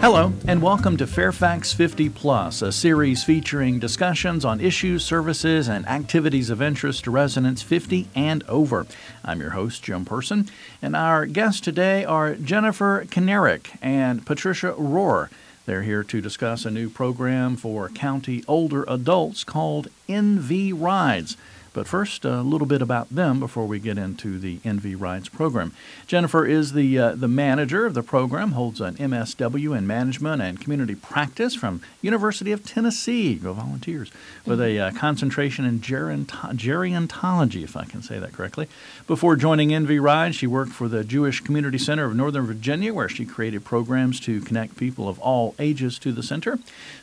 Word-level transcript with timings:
Hello, 0.00 0.32
and 0.48 0.62
welcome 0.62 0.96
to 0.96 1.06
Fairfax 1.06 1.74
50 1.74 2.08
Plus, 2.08 2.62
a 2.62 2.72
series 2.72 3.22
featuring 3.22 3.78
discussions 3.78 4.46
on 4.46 4.58
issues, 4.58 5.04
services, 5.04 5.68
and 5.68 5.86
activities 5.86 6.48
of 6.48 6.62
interest 6.62 7.04
to 7.04 7.10
residents 7.10 7.60
50 7.60 8.08
and 8.14 8.42
over. 8.44 8.86
I'm 9.22 9.42
your 9.42 9.50
host, 9.50 9.82
Jim 9.82 10.06
Person, 10.06 10.48
and 10.80 10.96
our 10.96 11.26
guests 11.26 11.60
today 11.60 12.02
are 12.06 12.34
Jennifer 12.34 13.04
Kanarick 13.08 13.76
and 13.82 14.24
Patricia 14.24 14.72
Rohr. 14.72 15.28
They're 15.66 15.82
here 15.82 16.02
to 16.04 16.22
discuss 16.22 16.64
a 16.64 16.70
new 16.70 16.88
program 16.88 17.56
for 17.56 17.90
county 17.90 18.42
older 18.48 18.84
adults 18.88 19.44
called 19.44 19.88
NV 20.08 20.80
Rides. 20.80 21.36
But 21.72 21.86
first, 21.86 22.24
a 22.24 22.42
little 22.42 22.66
bit 22.66 22.82
about 22.82 23.10
them 23.10 23.38
before 23.38 23.64
we 23.66 23.78
get 23.78 23.96
into 23.96 24.38
the 24.40 24.58
NV 24.58 25.00
Rides 25.00 25.28
program. 25.28 25.72
Jennifer 26.06 26.44
is 26.44 26.72
the 26.72 26.98
uh, 26.98 27.14
the 27.14 27.28
manager 27.28 27.86
of 27.86 27.94
the 27.94 28.02
program, 28.02 28.52
holds 28.52 28.80
an 28.80 28.96
MSW 28.96 29.76
in 29.78 29.86
Management 29.86 30.42
and 30.42 30.60
Community 30.60 30.96
Practice 30.96 31.54
from 31.54 31.80
University 32.02 32.50
of 32.50 32.64
Tennessee. 32.66 33.34
Go 33.36 33.52
Volunteers! 33.52 34.10
With 34.44 34.60
a 34.60 34.78
uh, 34.80 34.90
concentration 34.92 35.64
in 35.64 35.80
geronto- 35.80 36.52
gerontology, 36.56 37.62
if 37.62 37.76
I 37.76 37.84
can 37.84 38.02
say 38.02 38.18
that 38.18 38.32
correctly. 38.32 38.66
Before 39.06 39.36
joining 39.36 39.68
NV 39.70 40.02
Rides, 40.02 40.34
she 40.36 40.48
worked 40.48 40.72
for 40.72 40.88
the 40.88 41.04
Jewish 41.04 41.40
Community 41.40 41.78
Center 41.78 42.04
of 42.04 42.16
Northern 42.16 42.46
Virginia, 42.46 42.92
where 42.92 43.08
she 43.08 43.24
created 43.24 43.64
programs 43.64 44.18
to 44.20 44.40
connect 44.40 44.76
people 44.76 45.08
of 45.08 45.20
all 45.20 45.54
ages 45.60 45.98
to 46.00 46.10
the 46.10 46.22
center. 46.22 46.58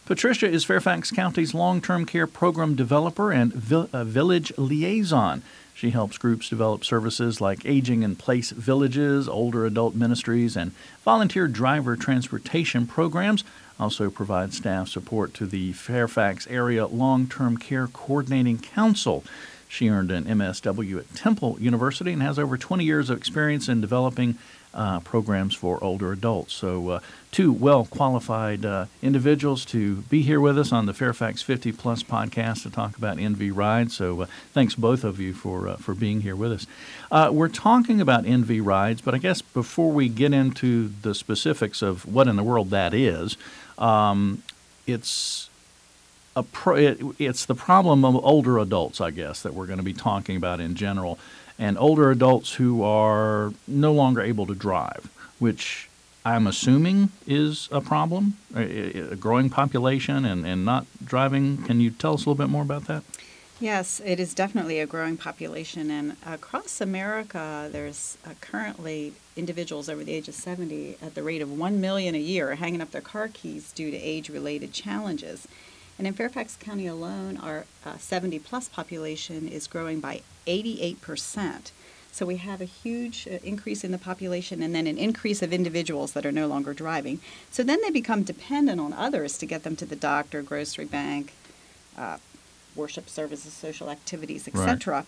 Patricia 0.06 0.48
is 0.48 0.64
Fairfax 0.64 1.12
County's 1.12 1.54
long-term 1.54 2.06
care 2.06 2.28
program 2.28 2.76
developer 2.76 3.31
and 3.31 3.54
vi- 3.54 3.88
uh, 3.92 4.06
village 4.06 4.54
liaison. 4.58 5.44
She 5.74 5.92
helps 5.92 6.18
groups 6.18 6.50
develop 6.50 6.84
services 6.84 7.40
like 7.40 7.66
aging 7.66 8.02
in 8.02 8.16
place 8.16 8.50
villages, 8.50 9.30
older 9.30 9.66
adult 9.66 9.94
ministries, 9.94 10.58
and 10.58 10.72
volunteer 11.04 11.48
driver 11.48 11.96
transportation 11.96 12.88
programs. 12.88 13.44
Also 13.80 14.09
provides 14.09 14.58
staff 14.58 14.88
support 14.88 15.36
to 15.36 15.46
the 15.46 15.73
Fairfax 15.73 16.48
Area 16.48 16.88
Long 16.88 17.28
Term 17.28 17.58
Care 17.58 17.88
Coordinating 17.88 18.58
Council. 18.58 19.23
She 19.68 19.90
earned 19.90 20.12
an 20.12 20.23
MSW 20.23 20.98
at 20.98 21.14
Temple 21.14 21.58
University 21.59 22.12
and 22.12 22.22
has 22.22 22.40
over 22.40 22.58
20 22.58 22.84
years 22.84 23.09
of 23.09 23.18
experience 23.18 23.70
in 23.70 23.81
developing 23.81 24.38
uh, 24.78 25.00
programs 25.00 25.56
for 25.56 25.83
older 25.83 26.11
adults. 26.11 26.53
So, 26.53 26.89
uh, 26.89 27.00
two 27.31 27.52
well 27.52 27.86
qualified 27.86 28.64
uh, 28.64 28.86
individuals 29.02 29.66
to 29.66 29.97
be 30.03 30.22
here 30.22 30.39
with 30.39 30.58
us 30.58 30.72
on 30.72 30.86
the 30.86 30.94
Fairfax 30.94 31.42
50 31.42 31.72
Plus 31.73 32.03
podcast 32.03 32.64
to 32.64 32.69
talk 32.69 32.95
about 32.95 33.17
NV 33.17 33.52
Rides. 33.56 33.95
So, 33.95 34.22
uh, 34.22 34.25
thanks 34.53 34.75
both 34.75 35.03
of 35.03 35.19
you 35.19 35.34
for 35.34 35.67
uh, 35.67 35.78
for 35.78 35.95
being 35.95 36.22
here 36.22 36.36
with 36.36 36.52
us. 36.52 36.67
Uh, 37.11 37.31
we're 37.34 37.50
talking 37.50 38.00
about 38.00 38.23
NV 38.23 38.64
Rides, 38.64 39.02
but 39.02 39.16
I 39.16 39.17
guess 39.17 39.42
before 39.42 39.92
we 39.92 40.08
get 40.08 40.31
into 40.31 40.89
the 41.02 41.16
specifics 41.16 41.81
of 41.81 42.06
what 42.06 42.28
in 42.28 42.36
the 42.36 42.44
world 42.44 42.69
that 42.69 42.94
is, 42.94 43.36
um, 43.80 44.44
it's 44.86 45.50
pro- 46.52 46.75
it, 46.75 47.02
it's 47.17 47.45
the 47.45 47.56
problem 47.56 48.06
of 48.06 48.16
older 48.23 48.59
adults, 48.59 49.02
I 49.02 49.09
guess, 49.09 49.41
that 49.41 49.56
we're 49.56 49.66
going 49.66 49.80
to 49.80 49.84
be 49.84 49.94
talking 49.94 50.38
about 50.38 50.59
in 50.59 50.75
general 50.75 51.17
and 51.59 51.77
older 51.77 52.11
adults 52.11 52.53
who 52.53 52.83
are 52.83 53.53
no 53.67 53.94
longer 53.94 54.22
able 54.22 54.45
to 54.45 54.55
drive, 54.55 55.09
which 55.39 55.89
I'm 56.25 56.45
assuming 56.45 57.09
is 57.25 57.69
a 57.72 57.81
problem, 57.81 58.38
a, 58.55 59.16
growing 59.16 59.50
population 59.50 60.25
and, 60.25 60.45
and 60.45 60.66
not 60.66 60.85
driving. 61.03 61.63
Can 61.63 61.80
you 61.80 61.89
tell 61.89 62.16
us 62.16 62.25
a 62.25 62.30
little 62.30 62.35
bit 62.35 62.50
more 62.50 62.63
about 62.63 62.85
that? 62.85 63.03
Yes, 63.59 64.02
it 64.05 64.19
is 64.19 64.35
definitely 64.35 64.80
a 64.80 64.85
growing 64.85 65.17
population, 65.17 65.89
and 65.89 66.16
across 66.23 66.80
America, 66.80 67.67
there's 67.72 68.17
uh, 68.23 68.31
currently 68.39 69.13
individuals 69.35 69.89
over 69.89 70.03
the 70.03 70.13
age 70.13 70.28
of 70.28 70.35
70 70.35 70.97
at 71.02 71.16
the 71.16 71.23
rate 71.23 71.41
of 71.41 71.58
1 71.58 71.81
million 71.81 72.13
a 72.13 72.19
year 72.19 72.53
hanging 72.55 72.81
up 72.81 72.91
their 72.91 73.02
car 73.02 73.30
keys 73.30 73.72
due 73.72 73.89
to 73.89 73.97
age 73.97 74.30
related 74.30 74.73
challenges. 74.73 75.47
And 75.98 76.06
in 76.06 76.14
Fairfax 76.14 76.56
County 76.59 76.85
alone, 76.88 77.38
our 77.38 77.66
uh, 77.85 77.97
70 77.97 78.40
plus 78.40 78.69
population 78.69 79.47
is 79.47 79.68
growing 79.68 80.00
by 80.00 80.22
88%. 80.46 81.72
So 82.12 82.25
we 82.25 82.38
have 82.38 82.62
a 82.62 82.66
huge 82.66 83.28
uh, 83.28 83.38
increase 83.44 83.84
in 83.84 83.91
the 83.91 83.97
population 83.97 84.62
and 84.62 84.74
then 84.74 84.88
an 84.88 84.97
increase 84.97 85.41
of 85.41 85.53
individuals 85.53 86.13
that 86.13 86.25
are 86.25 86.31
no 86.31 86.47
longer 86.47 86.74
driving. 86.74 87.19
So 87.52 87.63
then 87.63 87.80
they 87.81 87.91
become 87.91 88.24
dependent 88.24 88.80
on 88.80 88.94
others 88.94 89.38
to 89.40 89.46
get 89.46 89.63
them 89.63 89.75
to 89.75 89.85
the 89.85 89.96
doctor, 89.96 90.41
grocery 90.41 90.85
bank, 90.85 91.34
uh, 91.97 92.18
worship 92.75 93.09
services, 93.09 93.53
social 93.53 93.90
activities, 93.90 94.47
etc. 94.47 94.94
Right. 94.94 95.06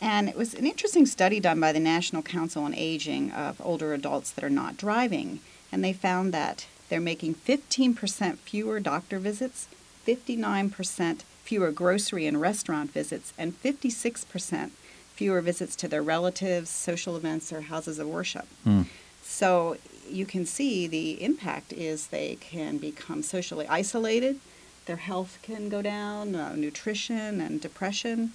And 0.00 0.28
it 0.28 0.36
was 0.36 0.54
an 0.54 0.66
interesting 0.66 1.06
study 1.06 1.38
done 1.38 1.60
by 1.60 1.72
the 1.72 1.80
National 1.80 2.22
Council 2.22 2.64
on 2.64 2.74
Aging 2.74 3.30
of 3.30 3.60
older 3.64 3.94
adults 3.94 4.32
that 4.32 4.42
are 4.42 4.50
not 4.50 4.76
driving. 4.76 5.40
And 5.70 5.84
they 5.84 5.92
found 5.92 6.34
that 6.34 6.66
they're 6.88 7.00
making 7.00 7.36
15% 7.36 8.38
fewer 8.38 8.80
doctor 8.80 9.18
visits, 9.18 9.68
59% 10.06 11.20
fewer 11.42 11.70
grocery 11.70 12.26
and 12.26 12.40
restaurant 12.40 12.92
visits, 12.92 13.32
and 13.36 13.60
56% 13.62 14.70
fewer 15.14 15.40
visits 15.40 15.76
to 15.76 15.88
their 15.88 16.02
relatives, 16.02 16.70
social 16.70 17.16
events, 17.16 17.52
or 17.52 17.62
houses 17.62 17.98
of 17.98 18.08
worship. 18.08 18.46
Mm. 18.66 18.86
So 19.22 19.76
you 20.08 20.26
can 20.26 20.46
see 20.46 20.86
the 20.86 21.22
impact 21.22 21.72
is 21.72 22.08
they 22.08 22.36
can 22.40 22.78
become 22.78 23.22
socially 23.22 23.66
isolated, 23.68 24.38
their 24.86 24.96
health 24.96 25.38
can 25.42 25.68
go 25.68 25.82
down, 25.82 26.34
uh, 26.34 26.54
nutrition 26.54 27.40
and 27.40 27.60
depression. 27.60 28.32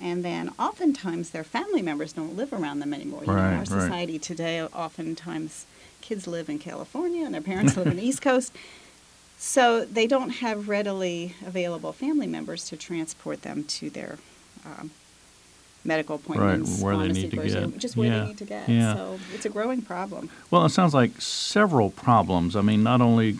And 0.00 0.24
then 0.24 0.52
oftentimes 0.58 1.30
their 1.30 1.44
family 1.44 1.80
members 1.80 2.12
don't 2.12 2.36
live 2.36 2.52
around 2.52 2.80
them 2.80 2.92
anymore. 2.92 3.22
You 3.24 3.32
know, 3.32 3.38
our 3.38 3.64
society 3.64 4.14
right. 4.14 4.22
today, 4.22 4.62
oftentimes 4.62 5.66
kids 6.00 6.26
live 6.26 6.48
in 6.48 6.58
California 6.58 7.24
and 7.24 7.32
their 7.32 7.40
parents 7.40 7.76
live 7.76 7.86
in 7.86 7.96
the 7.96 8.02
East 8.02 8.20
Coast. 8.20 8.52
So 9.38 9.84
they 9.84 10.06
don't 10.06 10.30
have 10.30 10.68
readily 10.68 11.34
available 11.44 11.92
family 11.92 12.26
members 12.26 12.64
to 12.68 12.76
transport 12.76 13.42
them 13.42 13.64
to 13.64 13.90
their 13.90 14.18
um, 14.64 14.90
medical 15.84 16.16
appointments, 16.16 16.70
right, 16.70 16.82
where 16.82 16.96
they 16.96 17.12
need 17.12 17.30
to 17.30 17.36
get, 17.36 17.78
just 17.78 17.96
where 17.96 18.08
yeah. 18.08 18.20
they 18.20 18.26
need 18.28 18.38
to 18.38 18.44
get. 18.44 18.68
Yeah. 18.68 18.94
So 18.94 19.18
it's 19.34 19.44
a 19.44 19.50
growing 19.50 19.82
problem. 19.82 20.30
Well, 20.50 20.64
it 20.64 20.70
sounds 20.70 20.94
like 20.94 21.20
several 21.20 21.90
problems. 21.90 22.56
I 22.56 22.62
mean, 22.62 22.82
not 22.82 23.00
only 23.00 23.38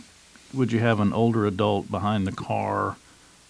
would 0.53 0.71
you 0.71 0.79
have 0.79 0.99
an 0.99 1.11
older 1.11 1.45
adult 1.45 1.89
behind 1.89 2.27
the 2.27 2.31
car 2.31 2.97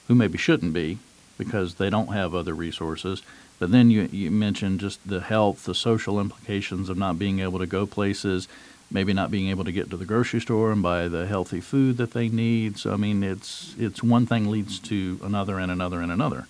who 0.07 0.15
maybe 0.15 0.37
shouldn't 0.37 0.73
be 0.73 0.99
because 1.37 1.75
they 1.75 1.89
don't 1.89 2.13
have 2.13 2.33
other 2.33 2.53
resources, 2.53 3.21
but 3.59 3.71
then 3.71 3.89
you 3.89 4.09
you 4.11 4.31
mentioned 4.31 4.79
just 4.79 5.05
the 5.07 5.21
health, 5.21 5.65
the 5.65 5.75
social 5.75 6.19
implications 6.19 6.89
of 6.89 6.97
not 6.97 7.19
being 7.19 7.39
able 7.39 7.59
to 7.59 7.67
go 7.67 7.85
places 7.85 8.47
maybe 8.91 9.13
not 9.13 9.31
being 9.31 9.49
able 9.49 9.63
to 9.63 9.71
get 9.71 9.89
to 9.89 9.97
the 9.97 10.05
grocery 10.05 10.41
store 10.41 10.71
and 10.71 10.81
buy 10.81 11.07
the 11.07 11.25
healthy 11.25 11.61
food 11.61 11.97
that 11.97 12.11
they 12.11 12.29
need. 12.29 12.77
So 12.77 12.93
I 12.93 12.97
mean, 12.97 13.23
it's 13.23 13.75
it's 13.77 14.03
one 14.03 14.25
thing 14.25 14.49
leads 14.49 14.79
to 14.79 15.19
another 15.23 15.59
and 15.59 15.71
another 15.71 16.01
and 16.01 16.11
another. 16.11 16.47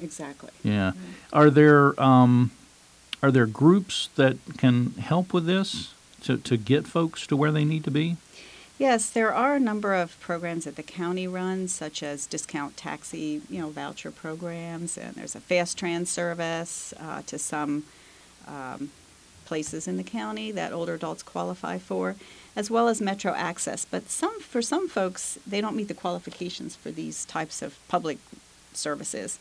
Exactly. 0.00 0.50
Yeah. 0.62 0.90
Mm-hmm. 0.90 1.38
Are 1.38 1.50
there 1.50 2.00
um, 2.02 2.50
are 3.22 3.30
there 3.30 3.46
groups 3.46 4.10
that 4.16 4.36
can 4.58 4.92
help 4.92 5.32
with 5.32 5.46
this 5.46 5.94
to 6.22 6.38
to 6.38 6.56
get 6.56 6.86
folks 6.86 7.26
to 7.28 7.36
where 7.36 7.52
they 7.52 7.64
need 7.64 7.84
to 7.84 7.90
be? 7.90 8.16
Yes, 8.76 9.08
there 9.08 9.32
are 9.32 9.54
a 9.54 9.60
number 9.60 9.94
of 9.94 10.18
programs 10.18 10.64
that 10.64 10.74
the 10.74 10.82
county 10.82 11.28
runs, 11.28 11.72
such 11.72 12.02
as 12.02 12.26
discount 12.26 12.76
taxi, 12.76 13.40
you 13.48 13.60
know, 13.60 13.70
voucher 13.70 14.10
programs, 14.10 14.98
and 14.98 15.14
there's 15.14 15.36
a 15.36 15.40
FASTRAN 15.40 16.06
service 16.06 16.92
uh, 16.98 17.22
to 17.26 17.38
some 17.38 17.84
um, 18.48 18.90
places 19.44 19.86
in 19.86 19.96
the 19.96 20.02
county 20.02 20.50
that 20.52 20.72
older 20.72 20.94
adults 20.94 21.22
qualify 21.22 21.78
for, 21.78 22.16
as 22.56 22.70
well 22.70 22.88
as 22.88 23.00
Metro 23.00 23.32
Access. 23.32 23.84
But 23.84 24.10
some, 24.10 24.40
for 24.40 24.62
some 24.62 24.88
folks, 24.88 25.38
they 25.46 25.60
don't 25.60 25.76
meet 25.76 25.88
the 25.88 25.94
qualifications 25.94 26.76
for 26.76 26.90
these 26.90 27.24
types 27.24 27.62
of 27.62 27.78
public 27.88 28.18
services. 28.72 29.38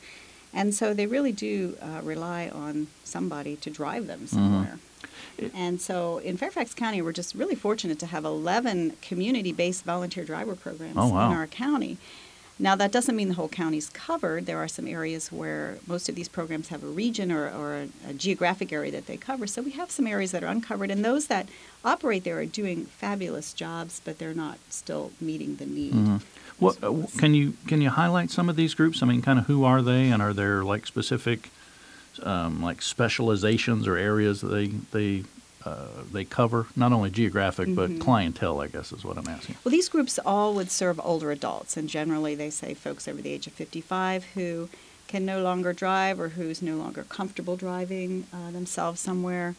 And 0.53 0.73
so 0.73 0.93
they 0.93 1.07
really 1.07 1.31
do 1.31 1.77
uh, 1.81 2.01
rely 2.03 2.49
on 2.49 2.87
somebody 3.03 3.55
to 3.57 3.69
drive 3.69 4.07
them 4.07 4.19
mm-hmm. 4.19 4.35
somewhere. 4.35 4.79
Mm-hmm. 5.37 5.57
And 5.57 5.81
so 5.81 6.19
in 6.19 6.37
Fairfax 6.37 6.73
County, 6.73 7.01
we're 7.01 7.11
just 7.11 7.33
really 7.33 7.55
fortunate 7.55 7.99
to 7.99 8.05
have 8.05 8.23
11 8.23 8.97
community 9.01 9.51
based 9.51 9.83
volunteer 9.83 10.23
driver 10.23 10.55
programs 10.55 10.97
oh, 10.97 11.09
wow. 11.09 11.31
in 11.31 11.37
our 11.37 11.47
county. 11.47 11.97
Now, 12.59 12.75
that 12.75 12.91
doesn't 12.91 13.15
mean 13.15 13.29
the 13.29 13.33
whole 13.33 13.49
county's 13.49 13.89
covered. 13.89 14.45
There 14.45 14.59
are 14.59 14.67
some 14.67 14.87
areas 14.87 15.31
where 15.31 15.79
most 15.87 16.07
of 16.07 16.15
these 16.15 16.27
programs 16.27 16.67
have 16.67 16.83
a 16.83 16.87
region 16.87 17.31
or, 17.31 17.49
or 17.49 17.75
a, 17.75 17.89
a, 18.09 18.13
geographic 18.13 18.71
area 18.71 18.91
that 18.91 19.07
they 19.07 19.17
cover. 19.17 19.47
So 19.47 19.63
we 19.63 19.71
have 19.71 19.89
some 19.89 20.05
areas 20.05 20.31
that 20.31 20.43
are 20.43 20.47
uncovered, 20.47 20.91
and 20.91 21.03
those 21.03 21.27
that 21.27 21.49
operate 21.83 22.23
there 22.23 22.37
are 22.39 22.45
doing 22.45 22.85
fabulous 22.85 23.53
jobs, 23.53 24.01
but 24.05 24.19
they're 24.19 24.35
not 24.35 24.59
still 24.69 25.11
meeting 25.19 25.55
the 25.55 25.65
need. 25.65 25.93
Mm-hmm. 25.93 26.17
What 26.59 26.83
uh, 26.83 26.93
can 27.17 27.33
you 27.33 27.53
can 27.67 27.81
you 27.81 27.89
highlight 27.89 28.29
some 28.29 28.49
of 28.49 28.55
these 28.55 28.75
groups? 28.75 29.01
I 29.01 29.07
mean, 29.07 29.23
kind 29.23 29.39
of 29.39 29.47
who 29.47 29.63
are 29.63 29.81
they, 29.81 30.09
and 30.09 30.21
are 30.21 30.33
there 30.33 30.63
like 30.63 30.85
specific 30.85 31.49
um, 32.21 32.61
like 32.61 32.81
specializations 32.81 33.87
or 33.87 33.97
areas 33.97 34.41
that 34.41 34.47
they 34.47 34.67
they 34.67 35.23
uh, 35.65 35.87
they 36.11 36.25
cover 36.25 36.67
not 36.75 36.91
only 36.91 37.09
geographic 37.09 37.67
mm-hmm. 37.67 37.95
but 37.97 38.03
clientele 38.03 38.59
i 38.61 38.67
guess 38.67 38.91
is 38.91 39.03
what 39.03 39.17
i'm 39.17 39.27
asking 39.27 39.55
well 39.63 39.71
these 39.71 39.89
groups 39.89 40.19
all 40.25 40.53
would 40.53 40.69
serve 40.71 40.99
older 41.03 41.31
adults 41.31 41.77
and 41.77 41.87
generally 41.89 42.35
they 42.35 42.49
say 42.49 42.73
folks 42.73 43.07
over 43.07 43.21
the 43.21 43.29
age 43.31 43.47
of 43.47 43.53
55 43.53 44.23
who 44.35 44.69
can 45.07 45.25
no 45.25 45.41
longer 45.41 45.73
drive 45.73 46.19
or 46.19 46.29
who's 46.29 46.61
no 46.61 46.75
longer 46.75 47.03
comfortable 47.03 47.55
driving 47.55 48.25
uh, 48.33 48.51
themselves 48.51 48.99
somewhere 48.99 49.55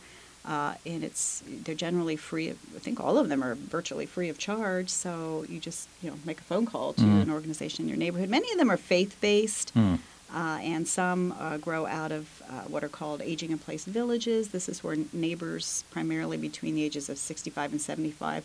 Uh, 0.47 0.75
and 0.85 1.03
it's 1.03 1.43
they're 1.65 1.75
generally 1.87 2.17
free. 2.17 2.51
Of, 2.53 2.59
I 2.77 2.79
think 2.79 3.01
all 3.01 3.17
of 3.17 3.27
them 3.31 3.43
are 3.43 3.55
virtually 3.55 4.05
free 4.05 4.29
of 4.33 4.37
charge. 4.37 4.91
So 4.91 5.11
you 5.49 5.59
just 5.59 5.89
you 6.03 6.11
know 6.11 6.19
make 6.27 6.39
a 6.39 6.45
phone 6.51 6.67
call 6.67 6.93
to 7.01 7.03
Mhm. 7.03 7.23
an 7.23 7.31
organization 7.31 7.85
in 7.85 7.89
your 7.89 7.97
neighborhood. 8.05 8.29
Many 8.29 8.49
of 8.53 8.59
them 8.59 8.71
are 8.71 8.77
faith 8.77 9.13
based, 9.23 9.71
Hmm. 9.71 9.95
Uh, 10.35 10.59
and 10.63 10.87
some 10.89 11.33
uh, 11.39 11.57
grow 11.59 11.87
out 11.87 12.11
of 12.11 12.43
uh, 12.51 12.63
what 12.63 12.83
are 12.83 12.89
called 12.89 13.23
aging 13.23 13.51
in 13.53 13.59
place 13.59 13.85
villages. 13.85 14.49
This 14.49 14.69
is 14.69 14.83
where 14.83 14.97
neighbors, 15.13 15.85
primarily 15.91 16.37
between 16.37 16.75
the 16.75 16.83
ages 16.83 17.09
of 17.09 17.19
65 17.19 17.73
and 17.73 17.81
75, 17.81 18.45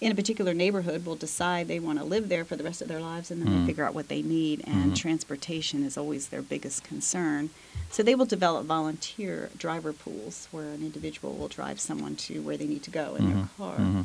in 0.00 0.12
a 0.12 0.14
particular 0.14 0.54
neighborhood 0.54 1.04
will 1.06 1.16
decide 1.16 1.68
they 1.68 1.78
want 1.80 1.98
to 1.98 2.04
live 2.04 2.28
there 2.28 2.44
for 2.44 2.56
the 2.56 2.64
rest 2.64 2.80
of 2.82 2.88
their 2.88 3.00
lives 3.00 3.30
and 3.30 3.40
then 3.42 3.48
Mm. 3.48 3.60
they 3.60 3.66
figure 3.66 3.84
out 3.84 3.94
what 3.94 4.08
they 4.08 4.20
need 4.22 4.62
and 4.66 4.92
Mhm. 4.92 4.96
transportation 4.96 5.82
is 5.84 5.96
always 5.96 6.28
their 6.28 6.42
biggest 6.42 6.84
concern 6.84 7.48
so 7.90 8.02
they 8.02 8.14
will 8.14 8.26
develop 8.26 8.66
volunteer 8.66 9.48
driver 9.56 9.92
pools 9.94 10.48
where 10.50 10.66
an 10.68 10.82
individual 10.82 11.32
will 11.34 11.48
drive 11.48 11.80
someone 11.80 12.14
to 12.16 12.42
where 12.42 12.58
they 12.58 12.66
need 12.66 12.82
to 12.82 12.90
go 12.90 13.14
in 13.16 13.24
Mhm. 13.24 13.32
their 13.34 13.48
car 13.56 13.78
Mhm. 13.78 14.04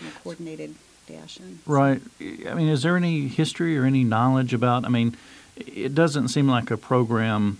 in 0.00 0.06
a 0.08 0.10
coordinated 0.22 0.74
fashion 1.06 1.60
Right. 1.66 2.02
I 2.20 2.52
mean, 2.54 2.68
is 2.68 2.82
there 2.82 2.96
any 2.98 3.26
history 3.26 3.76
or 3.78 3.84
any 3.86 4.04
knowledge 4.04 4.52
about? 4.52 4.84
I 4.84 4.88
mean, 4.90 5.16
it 5.56 5.94
doesn't 5.94 6.28
seem 6.28 6.48
like 6.48 6.70
a 6.70 6.76
program 6.76 7.58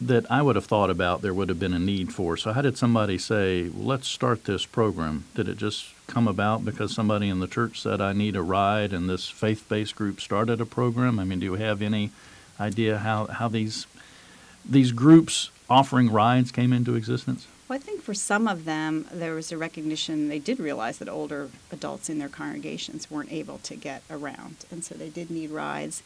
that 0.00 0.30
I 0.30 0.40
would 0.40 0.56
have 0.56 0.64
thought 0.64 0.88
about 0.88 1.20
there 1.20 1.34
would 1.34 1.50
have 1.50 1.60
been 1.60 1.74
a 1.74 1.78
need 1.78 2.12
for. 2.12 2.36
So, 2.36 2.52
how 2.52 2.62
did 2.62 2.78
somebody 2.78 3.18
say, 3.18 3.70
let's 3.74 4.08
start 4.08 4.44
this 4.44 4.64
program? 4.64 5.24
Did 5.34 5.48
it 5.48 5.58
just 5.58 5.92
come 6.06 6.26
about 6.26 6.64
because 6.64 6.94
somebody 6.94 7.28
in 7.28 7.40
the 7.40 7.46
church 7.46 7.80
said, 7.80 8.00
I 8.00 8.12
need 8.12 8.34
a 8.34 8.42
ride, 8.42 8.92
and 8.92 9.08
this 9.08 9.28
faith 9.28 9.68
based 9.68 9.96
group 9.96 10.20
started 10.20 10.60
a 10.60 10.66
program? 10.66 11.18
I 11.18 11.24
mean, 11.24 11.40
do 11.40 11.46
you 11.46 11.54
have 11.54 11.82
any 11.82 12.10
idea 12.58 12.98
how, 12.98 13.26
how 13.26 13.48
these, 13.48 13.86
these 14.68 14.92
groups 14.92 15.50
offering 15.68 16.10
rides 16.10 16.50
came 16.50 16.72
into 16.72 16.94
existence? 16.94 17.46
Well, 17.68 17.78
I 17.78 17.80
think 17.80 18.02
for 18.02 18.14
some 18.14 18.48
of 18.48 18.64
them, 18.64 19.06
there 19.12 19.34
was 19.34 19.52
a 19.52 19.58
recognition, 19.58 20.28
they 20.28 20.40
did 20.40 20.58
realize 20.58 20.98
that 20.98 21.08
older 21.08 21.50
adults 21.70 22.10
in 22.10 22.18
their 22.18 22.28
congregations 22.28 23.10
weren't 23.10 23.30
able 23.30 23.58
to 23.58 23.76
get 23.76 24.02
around, 24.10 24.64
and 24.70 24.82
so 24.82 24.94
they 24.94 25.08
did 25.08 25.30
need 25.30 25.50
rides. 25.50 26.02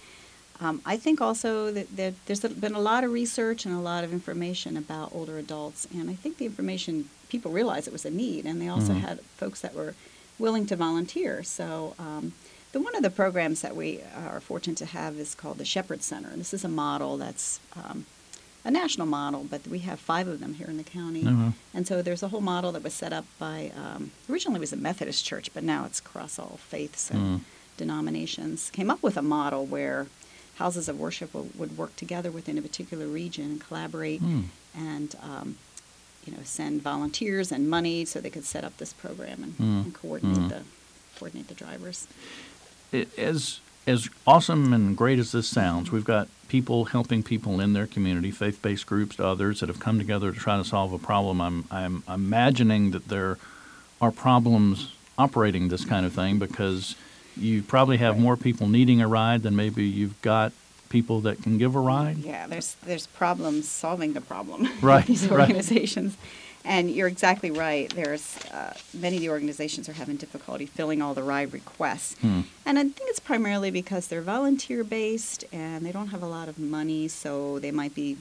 Um, 0.60 0.80
I 0.86 0.96
think 0.96 1.20
also 1.20 1.72
that, 1.72 1.96
that 1.96 2.14
there's 2.26 2.40
been 2.40 2.74
a 2.74 2.80
lot 2.80 3.02
of 3.04 3.12
research 3.12 3.66
and 3.66 3.74
a 3.74 3.80
lot 3.80 4.04
of 4.04 4.12
information 4.12 4.76
about 4.76 5.10
older 5.12 5.36
adults, 5.38 5.86
and 5.92 6.08
I 6.08 6.14
think 6.14 6.38
the 6.38 6.46
information, 6.46 7.08
people 7.28 7.50
realized 7.50 7.88
it 7.88 7.92
was 7.92 8.04
a 8.04 8.10
need, 8.10 8.46
and 8.46 8.60
they 8.60 8.68
also 8.68 8.92
Mhm. 8.92 9.00
had 9.00 9.20
folks 9.36 9.60
that 9.62 9.74
were 9.74 9.94
willing 10.38 10.66
to 10.66 10.76
volunteer. 10.76 11.42
So, 11.42 11.94
um, 11.98 12.32
the, 12.72 12.80
one 12.80 12.94
of 12.96 13.02
the 13.02 13.10
programs 13.10 13.60
that 13.62 13.74
we 13.76 14.00
are 14.16 14.40
fortunate 14.40 14.76
to 14.78 14.86
have 14.86 15.16
is 15.16 15.34
called 15.34 15.58
the 15.58 15.64
Shepherd 15.64 16.02
Center, 16.02 16.28
and 16.30 16.40
this 16.40 16.54
is 16.54 16.64
a 16.64 16.68
model 16.68 17.16
that's 17.16 17.58
um, 17.76 18.06
a 18.64 18.70
national 18.70 19.06
model, 19.06 19.44
but 19.44 19.66
we 19.66 19.80
have 19.80 20.00
five 20.00 20.26
of 20.26 20.40
them 20.40 20.54
here 20.54 20.68
in 20.68 20.76
the 20.78 20.84
county. 20.84 21.22
Mhm. 21.24 21.52
And 21.74 21.86
so 21.86 22.00
there's 22.00 22.22
a 22.22 22.28
whole 22.28 22.40
model 22.40 22.72
that 22.72 22.82
was 22.82 22.94
set 22.94 23.12
up 23.12 23.26
by, 23.38 23.72
um, 23.76 24.12
originally 24.30 24.56
it 24.58 24.60
was 24.60 24.72
a 24.72 24.76
Methodist 24.76 25.24
church, 25.24 25.50
but 25.52 25.62
now 25.64 25.84
it's 25.84 25.98
across 25.98 26.38
all 26.38 26.58
faiths 26.68 27.10
and 27.10 27.20
Mm. 27.20 27.40
denominations. 27.76 28.70
Came 28.72 28.90
up 28.90 29.02
with 29.02 29.16
a 29.16 29.22
model 29.22 29.66
where 29.66 30.06
houses 30.56 30.88
of 30.88 30.98
worship 30.98 31.34
would, 31.34 31.58
would 31.58 31.76
work 31.76 31.94
together 31.96 32.30
within 32.30 32.56
a 32.58 32.62
particular 32.62 33.06
region 33.06 33.44
and 33.44 33.60
collaborate 33.60 34.20
Hmm. 34.20 34.42
and, 34.76 35.14
um, 35.22 35.56
you 36.24 36.32
know, 36.32 36.38
send 36.44 36.80
volunteers 36.82 37.50
and 37.52 37.68
money 37.68 38.04
so 38.04 38.20
they 38.20 38.30
could 38.30 38.44
set 38.44 38.64
up 38.64 38.76
this 38.78 38.92
program 38.92 39.42
and, 39.42 39.52
Mm. 39.58 39.84
and 39.84 39.94
coordinate 39.94 40.38
Mm. 40.38 40.48
the 40.48 40.60
coordinate 41.18 41.48
the 41.48 41.54
drivers. 41.54 42.06
it, 42.92 43.08
as 43.18 43.60
as 43.86 44.08
awesome 44.26 44.72
and 44.72 44.96
great 44.96 45.18
as 45.18 45.32
this 45.32 45.46
sounds, 45.46 45.90
we've 45.92 46.04
got 46.06 46.26
people 46.48 46.86
helping 46.86 47.22
people 47.22 47.60
in 47.60 47.72
their 47.74 47.86
community, 47.86 48.30
faith-based 48.30 48.86
groups 48.86 49.16
to 49.16 49.26
others 49.26 49.60
that 49.60 49.68
have 49.68 49.78
come 49.80 49.98
together 49.98 50.32
to 50.32 50.38
try 50.38 50.56
to 50.56 50.64
solve 50.64 50.92
a 50.92 50.98
problem. 50.98 51.40
I'm 51.40 51.64
I'm 51.70 52.02
imagining 52.08 52.92
that 52.92 53.08
there 53.08 53.36
are 54.00 54.10
problems 54.12 54.92
operating 55.18 55.68
this 55.68 55.84
kind 55.84 56.06
of 56.06 56.12
thing 56.14 56.38
because 56.38 56.94
you 57.36 57.62
probably 57.62 57.96
have 57.98 58.14
Right. 58.14 58.22
more 58.22 58.36
people 58.36 58.68
needing 58.68 59.00
a 59.00 59.08
ride 59.08 59.42
than 59.42 59.54
maybe 59.56 59.84
you've 59.84 60.20
got 60.22 60.52
people 60.88 61.20
that 61.22 61.42
can 61.42 61.58
give 61.58 61.74
a 61.74 61.80
ride. 61.80 62.18
Yeah, 62.18 62.46
there's 62.46 62.76
there's 62.86 63.06
problems 63.06 63.68
solving 63.68 64.12
the 64.12 64.20
problem. 64.20 64.68
Right, 64.80 65.04
These 65.06 65.26
right. 65.28 65.40
organizations, 65.40 66.16
and 66.64 66.90
you're 66.90 67.08
exactly 67.08 67.50
right. 67.50 67.92
There's 67.94 68.36
uh, 68.52 68.74
many 68.92 69.16
of 69.16 69.22
the 69.22 69.30
organizations 69.30 69.88
are 69.88 69.94
having 69.94 70.16
difficulty 70.16 70.66
filling 70.66 71.02
all 71.02 71.12
the 71.14 71.22
ride 71.24 71.52
requests, 71.52 72.14
Hmm. 72.20 72.42
and 72.64 72.78
I 72.78 72.82
think 72.82 73.08
it's 73.10 73.20
primarily 73.20 73.70
because 73.70 74.06
they're 74.06 74.22
volunteer 74.22 74.84
based 74.84 75.44
and 75.52 75.84
they 75.84 75.90
don't 75.92 76.08
have 76.08 76.22
a 76.22 76.28
lot 76.28 76.48
of 76.48 76.58
money, 76.58 77.08
so 77.08 77.58
they 77.58 77.70
might 77.72 77.94
be. 77.94 78.16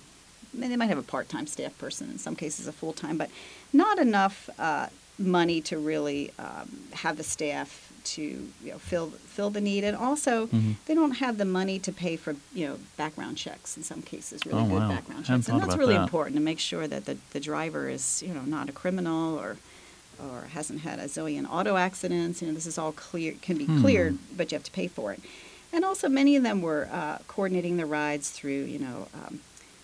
They 0.56 0.76
might 0.76 0.90
have 0.90 1.00
a 1.00 1.04
part-time 1.16 1.48
staff 1.48 1.76
person, 1.80 2.12
in 2.12 2.20
some 2.20 2.36
cases 2.36 2.68
a 2.68 2.72
full-time, 2.72 3.18
but 3.18 3.30
not 3.72 3.98
enough 3.98 4.50
uh, 4.60 4.86
money 5.18 5.62
to 5.62 5.78
really 5.78 6.32
um, 6.40 6.70
have 6.94 7.18
the 7.18 7.24
staff 7.24 7.92
to 8.04 8.22
you 8.22 8.72
know 8.72 8.78
fill 8.78 9.08
fill 9.10 9.50
the 9.50 9.62
need, 9.62 9.84
and 9.84 9.96
also 9.96 10.48
Mhm. 10.48 10.76
they 10.86 10.96
don't 10.96 11.18
have 11.18 11.38
the 11.38 11.46
money 11.46 11.80
to 11.80 11.92
pay 11.92 12.16
for 12.18 12.36
you 12.54 12.68
know 12.68 12.78
background 12.98 13.38
checks 13.38 13.78
in 13.78 13.84
some 13.84 14.02
cases, 14.02 14.46
really 14.46 14.62
Oh, 14.64 14.66
good 14.68 14.80
wow. 14.82 14.90
background 14.90 15.26
checks, 15.26 15.48
and 15.48 15.62
that's 15.62 15.78
really 15.78 15.96
that. 15.96 16.02
important 16.04 16.36
to 16.36 16.42
make 16.42 16.60
sure 16.60 16.88
that 16.88 17.06
the, 17.06 17.18
the 17.32 17.40
driver 17.40 17.88
is 17.88 18.22
you 18.26 18.34
know 18.34 18.42
not 18.42 18.70
a 18.70 18.74
criminal 18.74 19.38
or 19.40 19.58
or 20.22 20.48
hasn't 20.54 20.82
had 20.82 21.00
a 21.00 21.06
zillion 21.06 21.46
auto 21.50 21.76
accidents. 21.78 22.42
You 22.42 22.48
know 22.50 22.54
this 22.54 22.66
is 22.68 22.78
all 22.78 22.92
clear 22.92 23.34
can 23.42 23.58
be 23.58 23.66
Hmm. 23.66 23.80
cleared, 23.82 24.18
but 24.36 24.52
you 24.52 24.56
have 24.58 24.64
to 24.66 24.72
pay 24.72 24.88
for 24.88 25.14
it. 25.14 25.22
And 25.72 25.84
also 25.86 26.08
many 26.10 26.36
of 26.36 26.44
them 26.44 26.62
were 26.62 26.88
uh, 26.92 27.18
coordinating 27.28 27.78
the 27.78 27.86
rides 27.86 28.30
through 28.32 28.64
you 28.66 28.80
know. 28.80 29.08
Um, 29.14 29.40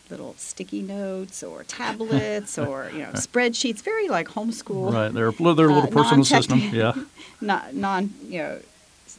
little 0.09 0.33
sticky 0.37 0.81
notes 0.81 1.43
or 1.43 1.63
tablets 1.63 2.57
or 2.57 2.89
you 2.91 2.99
know 2.99 3.11
spreadsheets 3.13 3.81
very 3.81 4.07
like 4.09 4.27
homeschool 4.29 4.91
Right, 4.91 5.13
their 5.13 5.31
their 5.31 5.67
little 5.67 5.83
uh, 5.83 5.87
personal 5.87 6.25
system. 6.25 6.59
Yeah, 6.71 6.93
not 7.41 7.73
non 7.73 8.13
you 8.23 8.39
know 8.39 8.59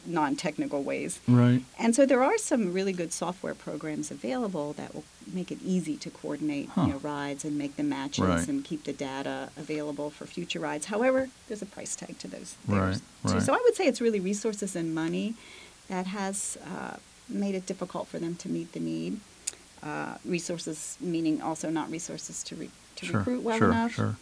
non-technical 0.05 0.81
ways 0.83 1.19
right. 1.27 1.61
and 1.77 1.93
so 1.95 2.05
there 2.05 2.23
are 2.23 2.37
some 2.37 2.73
really 2.73 2.93
good 2.93 3.11
software 3.13 3.53
programs 3.53 4.09
available 4.09 4.73
that 4.73 4.95
will 4.95 5.03
make 5.31 5.51
it 5.51 5.59
easy 5.63 5.95
to 5.97 6.09
coordinate 6.09 6.69
Huh. 6.69 6.81
you 6.83 6.87
know, 6.93 6.97
rides 6.99 7.43
and 7.45 7.57
make 7.57 7.75
the 7.75 7.83
matches 7.83 8.23
Right. 8.23 8.47
and 8.47 8.63
keep 8.63 8.85
the 8.85 8.93
data 8.93 9.49
available 9.57 10.09
for 10.09 10.25
future 10.25 10.59
rides. 10.59 10.85
However, 10.87 11.29
there's 11.47 11.61
a 11.61 11.65
price 11.65 11.95
tag 11.95 12.17
to 12.19 12.27
those. 12.27 12.55
Right, 12.67 12.95
too. 12.95 13.01
right. 13.33 13.41
So 13.43 13.53
I 13.53 13.59
would 13.63 13.75
say 13.75 13.85
it's 13.85 14.01
really 14.01 14.19
resources 14.19 14.75
and 14.75 14.95
money 14.95 15.35
that 15.89 16.07
has 16.07 16.57
uh, 16.65 16.95
made 17.29 17.53
it 17.53 17.65
difficult 17.65 18.07
for 18.07 18.17
them 18.17 18.35
to 18.37 18.49
meet 18.49 18.71
the 18.71 18.79
need. 18.79 19.19
Uh, 19.83 20.15
resources 20.25 20.95
meaning 21.01 21.41
also 21.41 21.69
not 21.71 21.89
resources 21.89 22.43
to, 22.43 22.55
re- 22.55 22.69
to 22.97 23.05
Sure, 23.05 23.17
recruit 23.19 23.41
well 23.43 23.57
sure, 23.57 23.71
enough. 23.71 23.91
sure. 23.93 24.15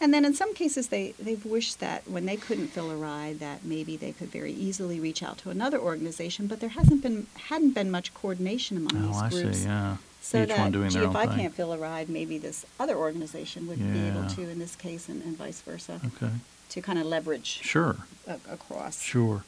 And 0.00 0.12
then 0.14 0.24
in 0.24 0.32
some 0.34 0.54
cases, 0.54 0.88
they, 0.88 1.12
they've 1.18 1.44
wished 1.44 1.78
that 1.80 2.08
when 2.08 2.24
they 2.26 2.36
couldn't 2.36 2.68
fill 2.68 2.90
a 2.90 2.96
ride, 2.96 3.38
that 3.38 3.64
maybe 3.64 3.96
they 3.98 4.12
could 4.12 4.28
very 4.30 4.52
easily 4.52 4.98
reach 5.00 5.22
out 5.22 5.36
to 5.38 5.50
another 5.50 5.78
organization, 5.78 6.46
but 6.46 6.60
there 6.60 6.70
hasn't 6.70 7.02
been 7.02 7.26
hadn't 7.50 7.74
been 7.74 7.90
much 7.90 8.12
coordination 8.14 8.76
among 8.78 8.96
Oh, 8.96 9.06
these 9.08 9.22
I 9.22 9.28
groups. 9.28 9.58
see. 9.58 9.64
Yeah, 9.66 9.96
So 10.22 10.42
each 10.42 10.48
that 10.48 10.58
one 10.58 10.72
doing 10.72 10.90
gee, 10.90 10.98
if 11.00 11.14
I 11.14 11.26
thing. 11.26 11.36
can't 11.36 11.54
fill 11.54 11.72
a 11.74 11.78
ride, 11.78 12.08
maybe 12.08 12.38
this 12.38 12.64
other 12.80 12.96
organization 12.96 13.66
would 13.68 13.78
be 13.78 14.06
able 14.08 14.26
to 14.30 14.48
in 14.48 14.58
this 14.58 14.74
case, 14.74 15.08
and, 15.10 15.22
and 15.22 15.36
vice 15.36 15.60
versa, 15.60 16.00
Okay. 16.16 16.32
to 16.70 16.80
kind 16.80 16.98
of 16.98 17.04
leverage 17.06 17.60
Sure. 17.62 17.96
a, 18.26 18.36
across. 18.50 19.00
Sure. 19.02 19.44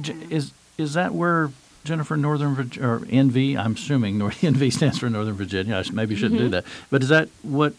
J- 0.00 0.14
Yeah. 0.14 0.36
Is 0.36 0.52
is 0.78 0.94
that 0.94 1.14
where 1.14 1.50
Jennifer 1.84 2.16
Northern 2.16 2.52
or 2.82 3.00
NV? 3.00 3.56
I'm 3.56 3.74
assuming 3.74 4.18
Nor- 4.18 4.30
NV 4.52 4.72
stands 4.72 4.98
for 4.98 5.08
Northern 5.10 5.34
Virginia. 5.34 5.76
I 5.76 5.90
maybe 5.92 6.16
shouldn't 6.16 6.40
Mm-hmm. 6.40 6.44
do 6.50 6.50
that. 6.50 6.64
But 6.90 7.02
is 7.02 7.08
that 7.10 7.28
what 7.42 7.74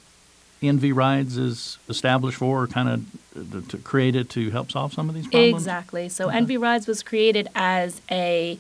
NV 0.62 0.96
Rides 0.96 1.38
is 1.38 1.78
established 1.90 2.38
for? 2.38 2.64
or 2.64 2.68
Kind 2.68 2.90
of 2.90 3.68
to 3.70 3.78
create 3.80 4.16
it 4.16 4.30
to 4.32 4.50
help 4.52 4.72
solve 4.72 4.94
some 4.94 5.10
of 5.10 5.16
these 5.16 5.28
problems. 5.28 5.54
Exactly. 5.54 6.08
So 6.10 6.28
Okay. 6.30 6.38
NV 6.40 6.62
Rides 6.62 6.88
was 6.88 7.04
created 7.04 7.50
as 7.56 8.02
a 8.10 8.58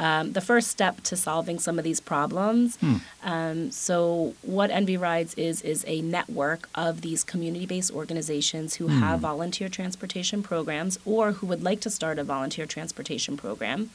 um, 0.00 0.30
the 0.32 0.40
first 0.40 0.68
step 0.68 1.00
to 1.02 1.16
solving 1.16 1.58
some 1.58 1.76
of 1.76 1.82
these 1.84 1.98
problems. 1.98 2.76
Hmm. 2.76 2.96
Um, 3.24 3.70
so 3.72 4.34
what 4.42 4.70
NV 4.70 5.00
Rides 5.00 5.34
is 5.34 5.60
is 5.62 5.84
a 5.88 6.02
network 6.02 6.68
of 6.76 7.00
these 7.00 7.24
community-based 7.24 7.90
organizations 7.92 8.76
who 8.76 8.86
Hmm. 8.86 9.00
have 9.00 9.18
volunteer 9.20 9.68
transportation 9.68 10.40
programs 10.42 11.00
or 11.04 11.32
who 11.32 11.46
would 11.48 11.64
like 11.64 11.80
to 11.80 11.90
start 11.90 12.18
a 12.20 12.24
volunteer 12.24 12.64
transportation 12.64 13.36
program. 13.36 13.90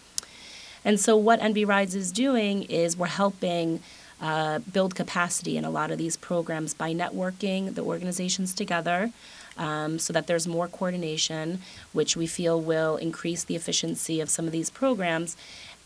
And 0.85 0.99
so 0.99 1.15
what 1.15 1.39
NV 1.39 1.67
Rides 1.67 1.95
is 1.95 2.11
doing 2.11 2.63
is 2.63 2.97
we're 2.97 3.07
helping 3.07 3.81
uh, 4.21 4.59
build 4.59 4.95
capacity 4.95 5.57
in 5.57 5.65
a 5.65 5.69
lot 5.69 5.91
of 5.91 5.97
these 5.97 6.15
programs 6.15 6.73
by 6.73 6.93
networking 6.93 7.75
the 7.75 7.81
organizations 7.81 8.53
together 8.53 9.11
um, 9.57 9.99
so 9.99 10.13
that 10.13 10.27
there's 10.27 10.47
more 10.47 10.67
coordination, 10.67 11.61
which 11.91 12.15
we 12.15 12.27
feel 12.27 12.59
will 12.59 12.95
increase 12.97 13.43
the 13.43 13.55
efficiency 13.55 14.21
of 14.21 14.29
some 14.29 14.45
of 14.45 14.51
these 14.51 14.69
programs. 14.69 15.35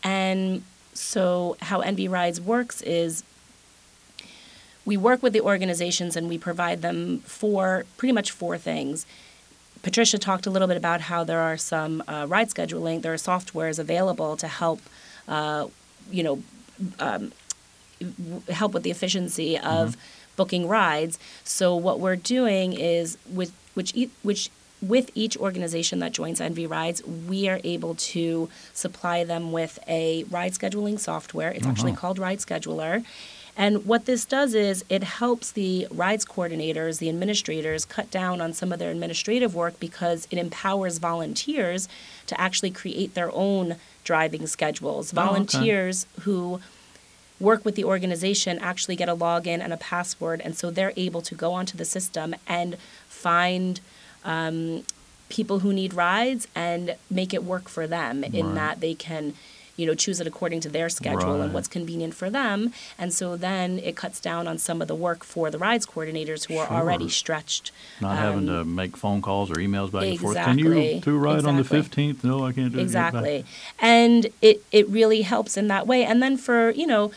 And 0.02 0.62
so 0.94 1.56
how 1.62 1.82
NV 1.82 2.10
Rides 2.10 2.40
works 2.40 2.80
is 2.82 3.24
we 4.84 4.96
work 4.96 5.22
with 5.22 5.32
the 5.32 5.40
organizations 5.40 6.16
and 6.16 6.28
we 6.28 6.38
provide 6.38 6.80
them 6.80 7.18
for 7.20 7.84
pretty 7.96 8.12
much 8.12 8.30
four 8.30 8.56
things. 8.56 9.04
Patricia 9.82 10.18
talked 10.18 10.46
a 10.46 10.50
little 10.50 10.68
bit 10.68 10.76
about 10.76 11.00
how 11.02 11.24
there 11.24 11.40
are 11.40 11.56
some 11.56 12.02
uh, 12.08 12.26
ride 12.28 12.50
scheduling, 12.50 13.02
there 13.02 13.12
are 13.12 13.16
softwares 13.16 13.78
available 13.78 14.36
to 14.36 14.48
help, 14.48 14.80
uh, 15.28 15.66
you 16.10 16.22
know, 16.22 16.42
um, 16.98 17.32
w- 18.00 18.42
help 18.50 18.72
with 18.74 18.82
the 18.82 18.90
efficiency 18.90 19.58
of 19.58 19.96
booking 20.36 20.68
rides. 20.68 21.18
So 21.44 21.74
what 21.76 22.00
we're 22.00 22.16
doing 22.16 22.72
is 22.72 23.18
with 23.30 23.52
which 23.74 23.94
e- 23.94 24.10
which 24.22 24.50
with 24.80 25.10
each 25.16 25.36
organization 25.36 25.98
that 25.98 26.12
joins 26.12 26.38
NV 26.38 26.70
Rides, 26.70 27.02
we 27.04 27.48
are 27.48 27.60
able 27.64 27.96
to 27.96 28.48
supply 28.72 29.24
them 29.24 29.50
with 29.50 29.80
a 29.88 30.22
ride 30.30 30.52
scheduling 30.52 31.00
software. 31.00 31.50
It's 31.50 31.66
actually 31.66 31.92
called 31.94 32.16
Ride 32.16 32.38
Scheduler. 32.38 33.04
And 33.58 33.84
what 33.86 34.06
this 34.06 34.24
does 34.24 34.54
is 34.54 34.84
it 34.88 35.02
helps 35.02 35.50
the 35.50 35.88
rides 35.90 36.24
coordinators, 36.24 37.00
the 37.00 37.08
administrators, 37.08 37.84
cut 37.84 38.08
down 38.08 38.40
on 38.40 38.52
some 38.52 38.70
of 38.72 38.78
their 38.78 38.92
administrative 38.92 39.52
work 39.52 39.80
because 39.80 40.28
it 40.30 40.38
empowers 40.38 40.98
volunteers 40.98 41.88
to 42.28 42.40
actually 42.40 42.70
create 42.70 43.14
their 43.14 43.32
own 43.34 43.74
driving 44.04 44.46
schedules. 44.46 45.12
Oh, 45.12 45.18
okay. 45.20 45.26
Volunteers 45.26 46.06
who 46.20 46.60
work 47.40 47.64
with 47.64 47.74
the 47.74 47.82
organization 47.84 48.60
actually 48.60 48.94
get 48.94 49.08
a 49.08 49.16
login 49.16 49.60
and 49.60 49.72
a 49.72 49.76
password, 49.76 50.40
and 50.44 50.56
so 50.56 50.70
they're 50.70 50.92
able 50.96 51.20
to 51.22 51.34
go 51.34 51.52
onto 51.52 51.76
the 51.76 51.84
system 51.84 52.36
and 52.46 52.76
find 53.08 53.80
um, 54.24 54.84
people 55.30 55.58
who 55.60 55.72
need 55.72 55.94
rides 55.94 56.46
and 56.54 56.94
make 57.10 57.34
it 57.34 57.42
work 57.42 57.68
for 57.68 57.88
them 57.88 58.22
in 58.22 58.46
Right. 58.46 58.54
that 58.54 58.80
they 58.80 58.94
can 58.94 59.34
you 59.78 59.86
know 59.86 59.94
choose 59.94 60.20
it 60.20 60.26
according 60.26 60.60
to 60.60 60.68
their 60.68 60.88
schedule 60.90 61.36
Right. 61.38 61.44
and 61.44 61.54
what's 61.54 61.68
convenient 61.68 62.12
for 62.14 62.28
them 62.28 62.72
and 62.98 63.14
so 63.14 63.36
then 63.36 63.78
it 63.78 63.94
cuts 63.96 64.18
down 64.20 64.46
on 64.46 64.58
some 64.58 64.82
of 64.82 64.88
the 64.88 64.94
work 64.94 65.24
for 65.24 65.50
the 65.50 65.56
rides 65.58 65.86
coordinators 65.86 66.46
who 66.48 66.58
are 66.58 66.68
already 66.68 67.08
stretched 67.08 67.70
Not 68.00 68.18
having 68.18 68.48
Um, 68.50 68.64
to 68.64 68.64
make 68.64 68.96
phone 68.96 69.22
calls 69.22 69.50
or 69.50 69.54
emails 69.54 69.90
back 69.92 70.02
and 70.02 70.20
forth. 70.20 70.36
Can 70.36 70.58
you 70.58 71.00
do 71.00 71.16
ride 71.16 71.44
on 71.46 71.56
the 71.56 71.62
15th? 71.62 72.22
No, 72.24 72.44
I 72.44 72.52
can't 72.52 72.72
do 72.72 72.78
it. 72.78 72.82
Exactly. 72.82 73.44
And 73.78 74.26
it, 74.42 74.62
it 74.72 74.88
really 74.88 75.22
helps 75.22 75.56
in 75.56 75.68
that 75.68 75.86
way. 75.86 76.04
And 76.04 76.20
then 76.22 76.36
for, 76.36 76.70
you 76.70 76.86
know, 76.86 77.10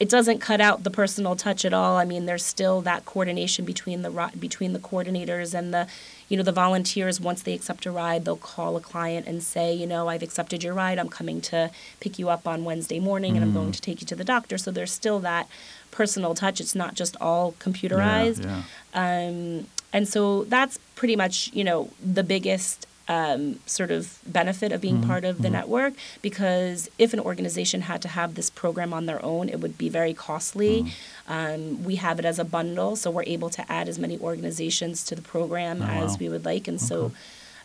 it 0.00 0.08
doesn't 0.08 0.38
cut 0.40 0.60
out 0.60 0.82
the 0.84 0.90
personal 0.90 1.36
touch 1.36 1.64
at 1.64 1.72
all. 1.72 1.96
I 1.96 2.04
mean, 2.04 2.26
there's 2.26 2.44
still 2.44 2.80
that 2.82 3.04
coordination 3.06 3.64
between 3.64 4.02
the 4.02 4.10
between 4.38 4.72
the 4.72 4.78
coordinators 4.78 5.54
and 5.54 5.72
the, 5.72 5.86
you 6.28 6.36
know, 6.36 6.42
the 6.42 6.52
volunteers. 6.52 7.20
Once 7.20 7.42
they 7.42 7.52
accept 7.54 7.86
a 7.86 7.90
ride, 7.90 8.24
they'll 8.24 8.36
call 8.36 8.76
a 8.76 8.80
client 8.80 9.26
and 9.26 9.42
say, 9.42 9.72
you 9.74 9.86
know, 9.86 10.08
I've 10.08 10.22
accepted 10.22 10.62
your 10.64 10.74
ride. 10.74 10.98
I'm 10.98 11.08
coming 11.08 11.40
to 11.42 11.70
pick 12.00 12.18
you 12.18 12.28
up 12.30 12.46
on 12.48 12.64
Wednesday 12.64 12.98
morning, 13.00 13.36
and 13.36 13.44
I'm 13.44 13.50
Mm. 13.50 13.54
going 13.54 13.72
to 13.72 13.80
take 13.80 14.00
you 14.00 14.06
to 14.06 14.16
the 14.16 14.24
doctor. 14.24 14.56
So 14.58 14.70
there's 14.70 14.92
still 14.92 15.20
that 15.20 15.48
personal 15.90 16.34
touch. 16.34 16.60
It's 16.60 16.74
not 16.74 16.94
just 16.94 17.16
all 17.20 17.52
computerized. 17.60 18.42
Yeah, 18.44 18.62
Um, 18.94 19.66
and 19.92 20.08
so 20.08 20.44
that's 20.44 20.78
pretty 20.96 21.14
much, 21.16 21.50
you 21.52 21.62
know, 21.64 21.90
the 22.04 22.24
biggest 22.24 22.86
um, 23.08 23.58
sort 23.66 23.90
of 23.90 24.18
benefit 24.26 24.72
of 24.72 24.80
being 24.80 25.02
part 25.02 25.24
of 25.24 25.42
the 25.42 25.50
network 25.50 25.92
because 26.22 26.88
if 26.98 27.12
an 27.12 27.20
organization 27.20 27.82
had 27.82 28.00
to 28.02 28.08
have 28.08 28.34
this 28.34 28.48
program 28.48 28.94
on 28.94 29.06
their 29.06 29.22
own, 29.24 29.48
it 29.48 29.60
would 29.60 29.76
be 29.76 29.88
very 29.88 30.14
costly. 30.14 30.92
Um, 31.28 31.84
we 31.84 31.96
have 31.96 32.18
it 32.18 32.24
as 32.24 32.38
a 32.38 32.44
bundle, 32.44 32.96
so 32.96 33.10
we're 33.10 33.24
able 33.24 33.50
to 33.50 33.70
add 33.70 33.88
as 33.88 33.98
many 33.98 34.18
organizations 34.18 35.04
to 35.04 35.14
the 35.14 35.22
program 35.22 35.82
Oh, 35.82 35.86
as 35.86 36.12
wow. 36.12 36.16
we 36.20 36.28
would 36.30 36.44
like. 36.44 36.66
And 36.66 36.80
so 36.80 37.12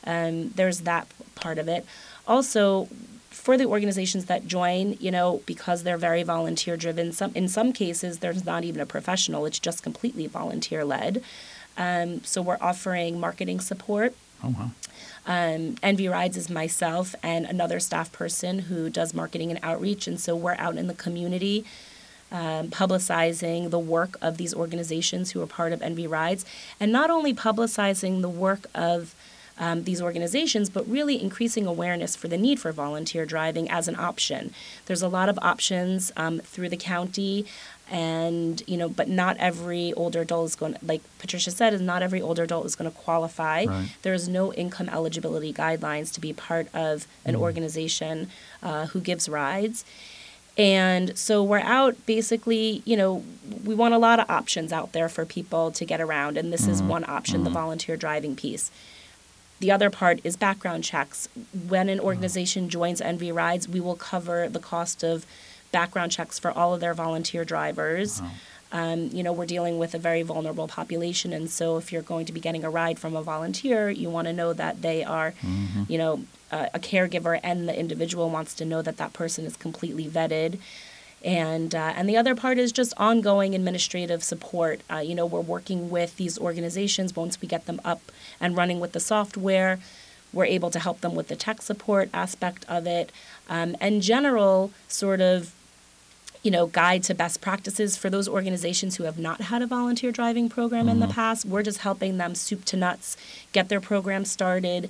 um, 0.06 0.50
there's 0.50 0.82
that 0.82 1.08
part 1.36 1.58
of 1.58 1.68
it. 1.68 1.86
Also, 2.28 2.88
for 3.30 3.58
the 3.58 3.66
organizations 3.66 4.26
that 4.26 4.48
join, 4.48 4.98
you 5.00 5.12
know, 5.12 5.42
because 5.46 5.84
they're 5.84 5.98
very 5.98 6.24
volunteer 6.24 6.76
driven, 6.76 7.12
some 7.14 7.32
in 7.34 7.48
some 7.48 7.72
cases 7.72 8.20
there's 8.20 8.46
not 8.46 8.64
even 8.64 8.82
a 8.82 8.86
professional; 8.86 9.46
it's 9.46 9.60
just 9.60 9.84
completely 9.84 10.28
volunteer 10.28 10.84
led. 10.84 11.24
Um, 11.78 12.22
so 12.26 12.42
we're 12.42 12.58
offering 12.60 13.20
marketing 13.20 13.62
support. 13.62 14.14
Oh, 14.44 14.56
wow. 14.58 14.72
Um, 15.26 15.76
NV 15.84 16.10
Rides 16.10 16.38
is 16.38 16.50
myself 16.50 17.14
and 17.22 17.46
another 17.46 17.80
staff 17.80 18.12
person 18.12 18.60
who 18.60 18.90
does 18.90 19.14
marketing 19.14 19.52
and 19.52 19.60
outreach, 19.62 20.08
and 20.08 20.20
so 20.20 20.36
we're 20.36 20.56
out 20.56 20.78
in 20.78 20.88
the 20.88 20.94
community 20.94 21.66
um, 22.32 22.70
publicizing 22.70 23.70
the 23.70 23.80
work 23.80 24.16
of 24.22 24.38
these 24.38 24.54
organizations 24.54 25.32
who 25.32 25.42
are 25.42 25.48
part 25.48 25.74
of 25.74 25.80
NV 25.82 26.10
Rides, 26.10 26.46
and 26.80 26.92
not 26.92 27.10
only 27.10 27.34
publicizing 27.34 28.22
the 28.22 28.30
work 28.30 28.66
of 28.74 29.16
um, 29.60 29.84
these 29.84 30.02
organizations, 30.02 30.70
but 30.70 30.88
really 30.90 31.22
increasing 31.22 31.68
awareness 31.68 32.16
for 32.16 32.28
the 32.28 32.38
need 32.38 32.60
for 32.60 32.72
volunteer 32.72 33.26
driving 33.26 33.70
as 33.70 33.88
an 33.88 33.96
option. 33.96 34.54
There's 34.86 35.02
a 35.02 35.10
lot 35.10 35.30
of 35.30 35.38
options 35.42 36.12
um, 36.18 36.40
through 36.40 36.70
the 36.70 36.78
county, 36.78 37.46
and 37.92 38.64
you 38.68 38.78
know, 38.78 38.88
but 38.88 39.10
not 39.10 39.36
every 39.38 39.94
older 39.94 40.22
adult 40.22 40.46
is 40.46 40.56
going. 40.56 40.78
Like 40.82 41.02
Patricia 41.20 41.52
said, 41.52 41.74
is 41.74 41.82
not 41.82 42.02
every 42.02 42.22
older 42.22 42.44
adult 42.44 42.66
is 42.66 42.76
going 42.76 42.90
to 42.90 42.98
qualify. 42.98 43.66
Right. 43.66 43.90
There 44.02 44.14
is 44.14 44.30
no 44.30 44.54
income 44.54 44.90
eligibility 44.90 45.54
guidelines 45.54 46.14
to 46.14 46.22
be 46.22 46.32
part 46.34 46.74
of 46.74 47.06
an 47.26 47.36
organization 47.36 48.30
uh, 48.64 48.88
who 48.88 49.02
gives 49.02 49.28
rides. 49.28 49.84
And 50.58 51.18
so 51.18 51.42
we're 51.42 51.60
out 51.60 52.06
basically, 52.06 52.82
you 52.84 52.98
know, 52.98 53.24
we 53.64 53.74
want 53.74 53.94
a 53.94 53.98
lot 53.98 54.20
of 54.20 54.30
options 54.30 54.74
out 54.74 54.92
there 54.92 55.08
for 55.08 55.26
people 55.26 55.72
to 55.72 55.86
get 55.86 56.02
around. 56.02 56.38
And 56.38 56.52
this 56.52 56.68
is 56.68 56.84
one 56.84 57.06
option, 57.08 57.46
the 57.46 57.50
volunteer 57.50 57.96
driving 57.96 58.36
piece. 58.36 58.70
The 59.60 59.72
other 59.72 59.90
part 59.90 60.20
is 60.24 60.38
background 60.38 60.84
checks. 60.84 61.28
When 61.68 61.90
an 61.90 62.00
organization 62.00 62.70
joins 62.70 63.02
NV 63.02 63.34
Rides, 63.34 63.68
we 63.68 63.80
will 63.80 63.96
cover 63.96 64.48
the 64.48 64.60
cost 64.60 65.04
of 65.04 65.26
background 65.72 66.12
checks 66.12 66.40
for 66.40 66.52
all 66.52 66.74
of 66.74 66.80
their 66.80 66.94
volunteer 66.94 67.44
drivers. 67.46 68.22
Um, 68.72 69.10
you 69.12 69.24
know, 69.24 69.34
we're 69.34 69.48
dealing 69.48 69.80
with 69.80 69.96
a 69.96 69.98
very 69.98 70.22
vulnerable 70.22 70.68
population, 70.68 71.34
and 71.34 71.50
so 71.50 71.78
if 71.78 71.92
you're 71.92 72.04
going 72.04 72.26
to 72.28 72.32
be 72.34 72.40
getting 72.40 72.64
a 72.64 72.70
ride 72.70 73.00
from 73.00 73.16
a 73.16 73.24
volunteer, 73.24 73.90
you 73.90 74.10
want 74.12 74.28
to 74.28 74.34
know 74.34 74.54
that 74.54 74.82
they 74.84 75.04
are, 75.04 75.34
you 75.88 75.98
know, 75.98 76.24
a, 76.52 76.70
a 76.76 76.80
caregiver, 76.80 77.40
and 77.44 77.68
the 77.68 77.78
individual 77.78 78.30
wants 78.30 78.54
to 78.56 78.66
know 78.66 78.82
that 78.84 78.98
that 78.98 79.12
person 79.12 79.44
is 79.46 79.58
completely 79.58 80.06
vetted. 80.06 80.60
And 81.24 81.76
uh, 81.76 81.94
and 81.96 82.08
the 82.08 82.16
other 82.16 82.34
part 82.34 82.58
is 82.58 82.72
just 82.72 82.94
ongoing 82.98 83.54
administrative 83.54 84.24
support. 84.24 84.82
Uh, 84.90 84.98
you 84.98 85.14
know, 85.16 85.26
we're 85.26 85.42
working 85.42 85.90
with 85.90 86.16
these 86.16 86.40
organizations. 86.40 87.16
Once 87.16 87.42
we 87.42 87.48
get 87.48 87.66
them 87.66 87.82
up 87.84 88.02
and 88.40 88.56
running 88.56 88.80
with 88.80 88.94
the 88.94 89.02
software, 89.02 89.80
we're 90.32 90.46
able 90.46 90.72
to 90.72 90.80
help 90.80 91.02
them 91.02 91.16
with 91.16 91.28
the 91.28 91.36
tech 91.36 91.62
support 91.62 92.10
aspect 92.14 92.66
of 92.70 92.88
it, 92.88 93.12
um, 93.50 93.76
and 93.82 94.02
general 94.02 94.72
sort 94.88 95.20
of 95.20 95.54
you 96.44 96.52
know, 96.52 96.68
guide 96.68 97.04
to 97.04 97.14
best 97.14 97.42
practices 97.42 97.98
for 97.98 98.10
those 98.10 98.28
organizations 98.28 98.96
who 98.96 99.04
have 99.04 99.20
not 99.20 99.42
had 99.42 99.62
a 99.62 99.68
volunteer 99.68 100.12
driving 100.12 100.48
program 100.48 100.88
in 100.88 101.00
the 101.00 101.08
past. 101.08 101.46
We're 101.46 101.64
just 101.64 101.80
helping 101.80 102.18
them 102.18 102.34
soup 102.34 102.64
to 102.66 102.78
nuts, 102.78 103.18
get 103.52 103.68
their 103.68 103.82
program 103.82 104.24
started, 104.24 104.90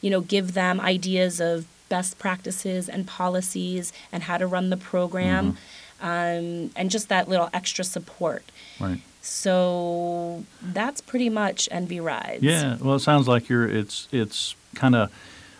you 0.00 0.10
know, 0.10 0.20
give 0.20 0.54
them 0.54 0.80
ideas 0.80 1.40
of 1.40 1.66
best 1.88 2.18
practices 2.18 2.88
and 2.88 3.06
policies 3.06 3.92
and 4.12 4.22
how 4.24 4.38
to 4.38 4.46
run 4.46 4.70
the 4.70 4.76
program, 4.76 5.56
um, 6.00 6.70
and 6.76 6.90
just 6.90 7.08
that 7.08 7.28
little 7.28 7.50
extra 7.52 7.84
support. 7.84 8.44
Right. 8.80 9.00
So 9.20 10.44
that's 10.62 11.00
pretty 11.00 11.28
much 11.30 11.68
NV 11.72 12.02
Rides. 12.02 12.42
Yeah. 12.42 12.76
Well, 12.80 12.96
it 12.96 13.00
sounds 13.00 13.26
like 13.28 13.48
you're. 13.48 13.68
It's 13.68 14.08
it's 14.12 14.54
kind 14.74 14.94
of 14.94 15.10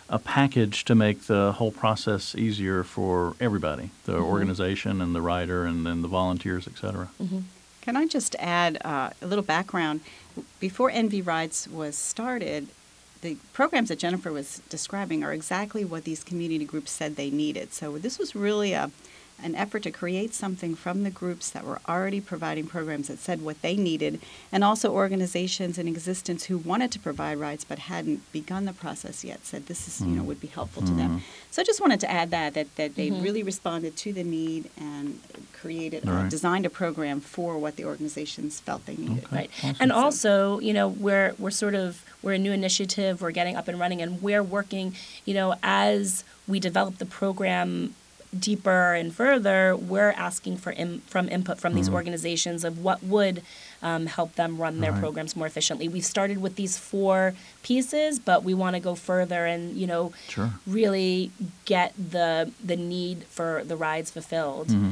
a 0.09 0.19
package 0.19 0.85
to 0.85 0.93
make 0.93 1.23
the 1.23 1.53
whole 1.53 1.71
process 1.71 2.35
easier 2.35 2.83
for 2.83 3.35
everybody, 3.39 3.89
the 4.05 4.13
Mm-hmm. 4.13 4.23
organization 4.23 5.01
and 5.01 5.15
the 5.15 5.21
rider, 5.21 5.65
and 5.65 5.83
then 5.85 6.01
the 6.03 6.07
volunteers, 6.07 6.67
et 6.67 6.77
cetera. 6.77 7.09
Mm-hmm. 7.21 7.39
Can 7.81 7.95
I 7.97 8.05
just 8.07 8.35
add 8.39 8.77
uh, 8.85 9.09
a 9.21 9.25
little 9.25 9.43
background? 9.43 10.01
Before 10.59 10.91
NV 10.91 11.25
Rides 11.25 11.67
was 11.67 11.95
started, 11.97 12.67
the 13.25 13.37
programs 13.53 13.89
that 13.89 13.97
Jennifer 13.97 14.31
was 14.31 14.61
describing 14.69 15.23
are 15.23 15.33
exactly 15.33 15.83
what 15.83 16.03
these 16.03 16.23
community 16.23 16.63
groups 16.63 16.91
said 16.91 17.15
they 17.15 17.31
needed. 17.31 17.73
So 17.73 17.97
this 17.97 18.19
was 18.19 18.35
really 18.35 18.73
a, 18.73 18.91
an 19.41 19.55
effort 19.55 19.81
to 19.83 19.91
create 19.91 20.35
something 20.35 20.75
from 20.75 21.01
the 21.01 21.09
groups 21.09 21.49
that 21.49 21.63
were 21.65 21.79
already 21.89 22.21
providing 22.21 22.67
programs 22.67 23.07
that 23.07 23.17
said 23.17 23.41
what 23.41 23.59
they 23.63 23.75
needed, 23.75 24.21
and 24.51 24.63
also 24.63 24.93
organizations 24.93 25.79
in 25.79 25.87
existence 25.87 26.45
who 26.45 26.59
wanted 26.59 26.91
to 26.91 26.99
provide 26.99 27.39
rides 27.39 27.63
but 27.65 27.79
hadn't 27.79 28.31
begun 28.31 28.65
the 28.65 28.73
process 28.73 29.23
yet 29.23 29.43
said 29.43 29.65
this 29.65 29.87
is 29.87 29.99
you 30.01 30.15
know 30.15 30.23
would 30.23 30.39
be 30.39 30.47
helpful 30.47 30.83
to 30.83 30.93
them. 30.93 31.23
So 31.49 31.61
I 31.63 31.65
just 31.65 31.81
wanted 31.81 31.99
to 32.01 32.11
add 32.11 32.29
that 32.29 32.53
that 32.53 32.75
that 32.75 32.95
they 32.95 33.09
really 33.09 33.41
responded 33.41 33.97
to 33.97 34.13
the 34.13 34.23
need 34.23 34.69
and 34.77 35.19
created 35.51 36.07
All 36.07 36.13
uh, 36.13 36.21
right. 36.21 36.29
designed 36.29 36.65
a 36.67 36.69
program 36.69 37.19
for 37.19 37.57
what 37.57 37.75
the 37.75 37.85
organizations 37.85 38.59
felt 38.59 38.85
they 38.85 38.95
needed. 38.95 39.25
Okay. 39.25 39.35
Right. 39.35 39.49
Awesome. 39.63 39.77
And 39.79 39.91
also, 39.91 40.59
you 40.59 40.73
know, 40.73 40.87
we're 40.87 41.33
we're 41.39 41.57
sort 41.65 41.73
of 41.73 42.04
we're 42.25 42.33
a 42.33 42.37
new 42.39 42.51
initiative, 42.51 43.21
we're 43.21 43.31
getting 43.31 43.55
up 43.55 43.69
and 43.69 43.79
running 43.79 44.01
and 44.01 44.21
we're 44.21 44.43
working, 44.43 44.93
you 45.23 45.33
know, 45.33 45.55
as 45.63 46.25
we 46.47 46.59
develop 46.59 46.97
the 46.97 47.05
program 47.05 47.93
deeper 48.37 48.93
and 48.93 49.13
further, 49.13 49.75
we're 49.77 50.11
asking 50.11 50.57
for 50.57 50.73
Im- 50.73 50.99
from 51.07 51.29
input 51.29 51.57
from 51.57 51.73
these 51.73 51.87
organizations 51.89 52.65
of 52.65 52.83
what 52.83 53.01
would 53.01 53.41
um, 53.81 54.07
help 54.07 54.35
them 54.35 54.57
run 54.57 54.81
their 54.81 54.89
Mm-hmm. 54.91 54.95
Right. 54.97 55.01
programs 55.01 55.35
more 55.37 55.47
efficiently. 55.47 55.87
We've 55.87 56.03
started 56.03 56.41
with 56.41 56.55
these 56.57 56.77
four 56.77 57.33
pieces, 57.63 58.19
but 58.19 58.43
we 58.43 58.53
want 58.53 58.75
to 58.75 58.81
go 58.81 58.93
further 58.95 59.45
and 59.45 59.77
you 59.77 59.87
know 59.87 60.11
Sure. 60.27 60.51
really 60.67 61.31
get 61.63 61.93
the 61.97 62.51
the 62.63 62.75
need 62.75 63.23
for 63.25 63.63
the 63.63 63.77
rides 63.77 64.11
fulfilled. 64.11 64.67
Mm-hmm. 64.67 64.91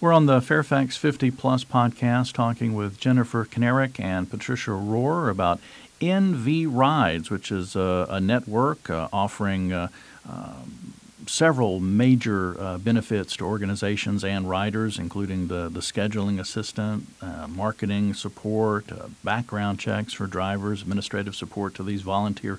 We're 0.00 0.12
on 0.12 0.26
the 0.26 0.40
Fairfax 0.40 0.96
50 0.96 1.30
Plus 1.32 1.64
podcast 1.64 2.32
talking 2.34 2.74
with 2.74 3.00
Jennifer 3.00 3.44
Kanarick 3.44 3.98
and 3.98 4.30
Patricia 4.30 4.70
Rohr 4.72 5.28
about 5.30 5.58
NV 6.00 6.68
Rides, 6.70 7.30
which 7.30 7.50
is 7.50 7.76
a, 7.76 8.06
a 8.10 8.20
network 8.20 8.90
uh, 8.90 9.08
offering 9.12 9.72
uh, 9.72 9.88
um 10.28 10.88
several 11.28 11.80
major 11.80 12.58
uh, 12.58 12.78
benefits 12.78 13.36
to 13.36 13.44
organizations 13.44 14.24
and 14.24 14.48
riders, 14.48 14.98
including 14.98 15.48
the, 15.48 15.68
the 15.68 15.80
scheduling 15.80 16.40
assistant, 16.40 17.06
uh, 17.20 17.46
marketing 17.48 18.14
support, 18.14 18.90
uh, 18.90 19.06
background 19.22 19.78
checks 19.78 20.12
for 20.12 20.26
drivers, 20.26 20.82
administrative 20.82 21.36
support 21.36 21.74
to 21.74 21.82
these 21.82 22.02
volunteer 22.02 22.58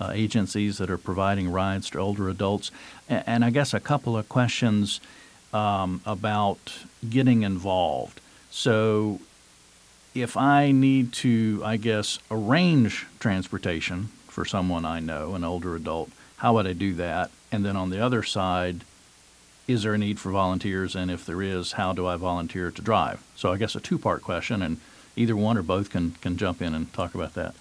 uh, 0.00 0.10
agencies 0.14 0.78
that 0.78 0.90
are 0.90 0.98
providing 0.98 1.50
rides 1.50 1.90
to 1.90 1.98
older 1.98 2.28
adults. 2.28 2.70
And, 3.08 3.24
and 3.26 3.44
I 3.44 3.50
guess 3.50 3.74
a 3.74 3.80
couple 3.80 4.16
of 4.16 4.28
questions 4.28 5.00
um, 5.52 6.00
about 6.06 6.78
getting 7.08 7.42
involved. 7.42 8.20
So, 8.50 9.20
if 10.14 10.36
I 10.36 10.72
need 10.72 11.12
to, 11.14 11.62
I 11.64 11.76
guess, 11.76 12.18
arrange 12.30 13.06
transportation 13.18 14.06
for 14.28 14.44
someone 14.44 14.84
I 14.84 15.00
know, 15.00 15.34
an 15.34 15.44
older 15.44 15.76
adult, 15.76 16.10
how 16.38 16.54
would 16.54 16.66
I 16.66 16.72
do 16.72 16.94
that? 16.94 17.30
And 17.52 17.64
then 17.64 17.76
on 17.76 17.90
the 17.90 18.00
other 18.00 18.22
side, 18.22 18.84
is 19.68 19.82
there 19.82 19.94
a 19.94 19.98
need 19.98 20.18
for 20.18 20.30
volunteers? 20.30 20.96
And 20.96 21.10
if 21.10 21.24
there 21.24 21.42
is, 21.42 21.72
how 21.72 21.92
do 21.92 22.06
I 22.06 22.16
volunteer 22.16 22.70
to 22.70 22.82
drive? 22.82 23.22
So 23.36 23.52
I 23.52 23.56
guess 23.56 23.74
a 23.74 23.80
two 23.80 23.98
part 23.98 24.22
question, 24.22 24.62
and 24.62 24.78
either 25.16 25.36
one 25.36 25.56
or 25.56 25.62
both 25.62 25.90
can, 25.90 26.12
can 26.20 26.36
jump 26.36 26.60
in 26.60 26.74
and 26.74 26.92
talk 26.92 27.14
about 27.14 27.34
that. 27.34 27.54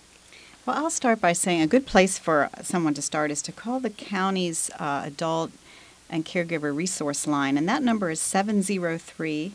Well, 0.65 0.77
I'll 0.77 0.89
start 0.89 1.21
by 1.21 1.33
saying 1.33 1.61
a 1.61 1.67
good 1.67 1.85
place 1.85 2.17
for 2.17 2.49
someone 2.61 2.93
to 2.95 3.01
start 3.01 3.31
is 3.31 3.41
to 3.43 3.51
call 3.51 3.79
the 3.79 3.89
county's 3.89 4.69
uh, 4.79 5.03
adult 5.05 5.51
and 6.09 6.25
caregiver 6.25 6.75
resource 6.75 7.27
line, 7.27 7.57
and 7.57 7.67
that 7.69 7.83
number 7.83 8.09
is 8.09 8.19
703 8.19 9.53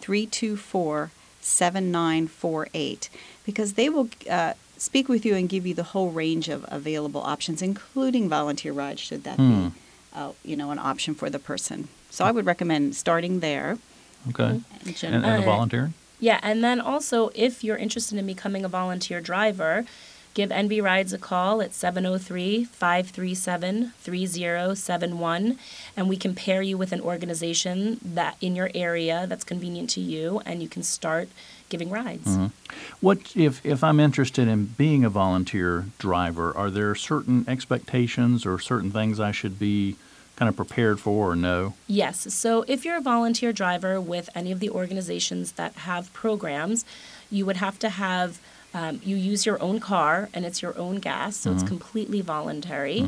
324 0.00 1.10
7948 1.48 3.08
because 3.44 3.74
they 3.74 3.88
will 3.88 4.08
uh, 4.30 4.54
speak 4.76 5.08
with 5.08 5.24
you 5.26 5.34
and 5.34 5.48
give 5.48 5.66
you 5.66 5.74
the 5.74 5.82
whole 5.94 6.10
range 6.10 6.48
of 6.48 6.64
available 6.68 7.20
options, 7.22 7.62
including 7.62 8.28
volunteer 8.28 8.72
rides, 8.72 9.00
should 9.00 9.24
that 9.24 9.36
Hmm. 9.36 9.68
be, 9.68 9.72
uh, 10.14 10.32
you 10.44 10.56
know, 10.56 10.70
an 10.70 10.78
option 10.78 11.14
for 11.14 11.28
the 11.30 11.38
person. 11.38 11.88
So 12.10 12.24
I 12.24 12.30
would 12.30 12.46
recommend 12.46 12.94
starting 12.96 13.40
there. 13.40 13.78
Okay. 14.30 14.44
And 14.44 14.62
And, 15.02 15.14
and 15.14 15.24
the 15.24 15.42
Uh, 15.42 15.52
volunteering? 15.54 15.94
Yeah, 16.20 16.40
and 16.42 16.62
then 16.64 16.80
also 16.80 17.30
if 17.34 17.62
you're 17.64 17.76
interested 17.76 18.18
in 18.18 18.26
becoming 18.26 18.64
a 18.64 18.68
volunteer 18.68 19.20
driver, 19.20 19.84
give 20.38 20.50
NV 20.50 20.80
Rides 20.84 21.12
a 21.12 21.18
call 21.18 21.60
at 21.60 21.74
703 21.74 22.62
537 22.62 23.92
3071, 24.00 25.58
and 25.96 26.08
we 26.08 26.16
can 26.16 26.32
pair 26.32 26.62
you 26.62 26.78
with 26.78 26.92
an 26.92 27.00
organization 27.00 27.98
that 28.04 28.36
in 28.40 28.54
your 28.54 28.70
area 28.72 29.26
that's 29.28 29.42
convenient 29.42 29.90
to 29.90 30.00
you, 30.00 30.40
and 30.46 30.62
you 30.62 30.68
can 30.68 30.84
start 30.84 31.28
giving 31.68 31.90
rides. 31.90 32.28
Mhm. 32.28 32.52
What 33.00 33.18
if 33.34 33.60
if 33.66 33.82
I'm 33.82 33.98
interested 33.98 34.46
in 34.46 34.66
being 34.66 35.04
a 35.04 35.10
volunteer 35.10 35.86
driver? 35.98 36.56
Are 36.56 36.70
there 36.70 36.94
certain 36.94 37.44
expectations 37.48 38.46
or 38.46 38.60
certain 38.60 38.92
things 38.92 39.18
I 39.18 39.32
should 39.32 39.58
be 39.58 39.96
kind 40.36 40.48
of 40.48 40.54
prepared 40.54 41.00
for 41.00 41.32
or 41.32 41.34
know? 41.34 41.74
Yes. 41.88 42.32
So 42.32 42.64
if 42.68 42.84
you're 42.84 42.96
a 42.96 43.00
volunteer 43.00 43.52
driver 43.52 44.00
with 44.00 44.30
any 44.36 44.52
of 44.52 44.60
the 44.60 44.70
organizations 44.70 45.52
that 45.52 45.72
have 45.88 46.12
programs, 46.12 46.84
you 47.28 47.44
would 47.44 47.56
have 47.56 47.76
to 47.80 47.88
have, 47.88 48.38
um, 48.74 49.00
you 49.04 49.16
use 49.16 49.46
your 49.46 49.60
own 49.62 49.80
car 49.80 50.28
and 50.34 50.44
it's 50.44 50.60
your 50.62 50.76
own 50.78 50.96
gas, 50.96 51.36
so 51.36 51.52
it's 51.52 51.62
completely 51.62 52.20
voluntary. 52.20 53.00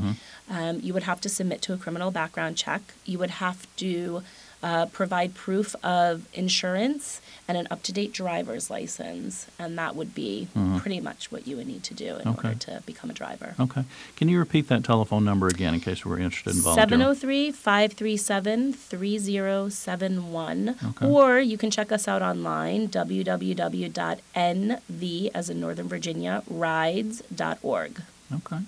Um, 0.49 0.81
you 0.81 0.93
would 0.95 1.05
have 1.05 1.21
to 1.21 1.29
submit 1.29 1.63
to 1.63 1.73
a 1.73 1.77
criminal 1.77 2.11
background 2.11 2.57
check. 2.57 2.83
You 3.05 3.19
would 3.19 3.31
have 3.31 3.67
to 3.77 4.23
uh, 4.63 4.87
provide 4.87 5.35
proof 5.35 5.75
of 5.83 6.27
insurance 6.35 7.21
and 7.49 7.57
an 7.57 7.67
up 7.71 7.83
to 7.83 7.93
date 7.93 8.13
driver's 8.13 8.69
license, 8.71 9.47
and 9.59 9.77
that 9.79 9.97
would 9.97 10.15
be 10.15 10.49
pretty 10.79 11.01
much 11.01 11.33
what 11.33 11.47
you 11.47 11.57
would 11.57 11.67
need 11.67 11.83
to 11.85 11.95
do 11.95 12.17
in 12.17 12.29
Okay. 12.29 12.49
order 12.49 12.55
to 12.61 12.83
become 12.87 13.11
a 13.11 13.15
driver. 13.15 13.55
Okay. 13.59 13.85
Can 14.17 14.29
you 14.29 14.39
repeat 14.39 14.69
that 14.69 14.85
telephone 14.85 15.25
number 15.25 15.49
again 15.49 15.75
in 15.75 15.81
case 15.81 16.05
we're 16.05 16.19
interested 16.19 16.55
in 16.55 16.61
volunteering? 16.63 17.01
703 17.01 17.51
537 17.53 18.73
3071. 18.75 20.77
Okay. 20.85 21.07
Or 21.07 21.41
you 21.41 21.57
can 21.59 21.71
check 21.71 21.91
us 21.91 22.07
out 22.07 22.23
online, 22.23 22.89
www.nv, 24.11 25.31
as 25.35 25.51
in 25.51 25.61
Northern 25.61 25.89
Virginia, 25.89 26.43
rides.org. 26.49 28.03
Okay. 28.33 28.59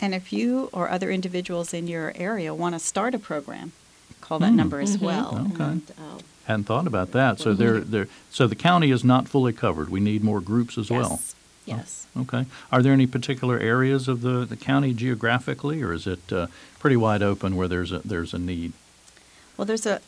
And 0.00 0.14
if 0.14 0.32
you 0.32 0.70
or 0.72 0.88
other 0.88 1.10
individuals 1.10 1.74
in 1.74 1.88
your 1.88 2.12
area 2.14 2.54
want 2.54 2.74
to 2.74 2.78
start 2.78 3.14
a 3.14 3.18
program, 3.18 3.72
call 4.20 4.38
that 4.40 4.50
Hmm. 4.50 4.56
number 4.56 4.80
as 4.80 4.96
Mhm. 4.96 5.00
well. 5.02 5.48
Okay. 5.54 5.64
And, 5.64 5.82
uh, 5.98 6.18
Hadn't 6.44 6.64
thought 6.64 6.86
about 6.86 7.12
that. 7.12 7.38
So 7.40 7.52
there, 7.52 7.80
there. 7.80 8.08
So 8.30 8.46
the 8.46 8.54
county 8.54 8.90
is 8.90 9.04
not 9.04 9.28
fully 9.28 9.52
covered. 9.52 9.90
We 9.90 10.00
need 10.00 10.24
more 10.24 10.40
groups 10.40 10.78
as 10.78 10.90
well. 10.90 11.20
Yes. 11.20 11.34
Yes. 11.66 12.06
Okay. 12.16 12.46
Are 12.72 12.82
there 12.82 12.94
any 12.94 13.06
particular 13.06 13.58
areas 13.58 14.08
of 14.08 14.22
the, 14.22 14.46
the 14.46 14.56
county 14.56 14.94
geographically, 14.94 15.82
or 15.82 15.92
is 15.92 16.06
it 16.06 16.32
uh, 16.32 16.46
pretty 16.78 16.96
wide 16.96 17.22
open 17.22 17.54
where 17.56 17.68
there's 17.68 17.92
a 17.92 17.98
there's 18.04 18.32
a 18.32 18.38
need? 18.38 18.72
Well, 19.58 19.66
there's 19.66 19.84
a 19.84 20.00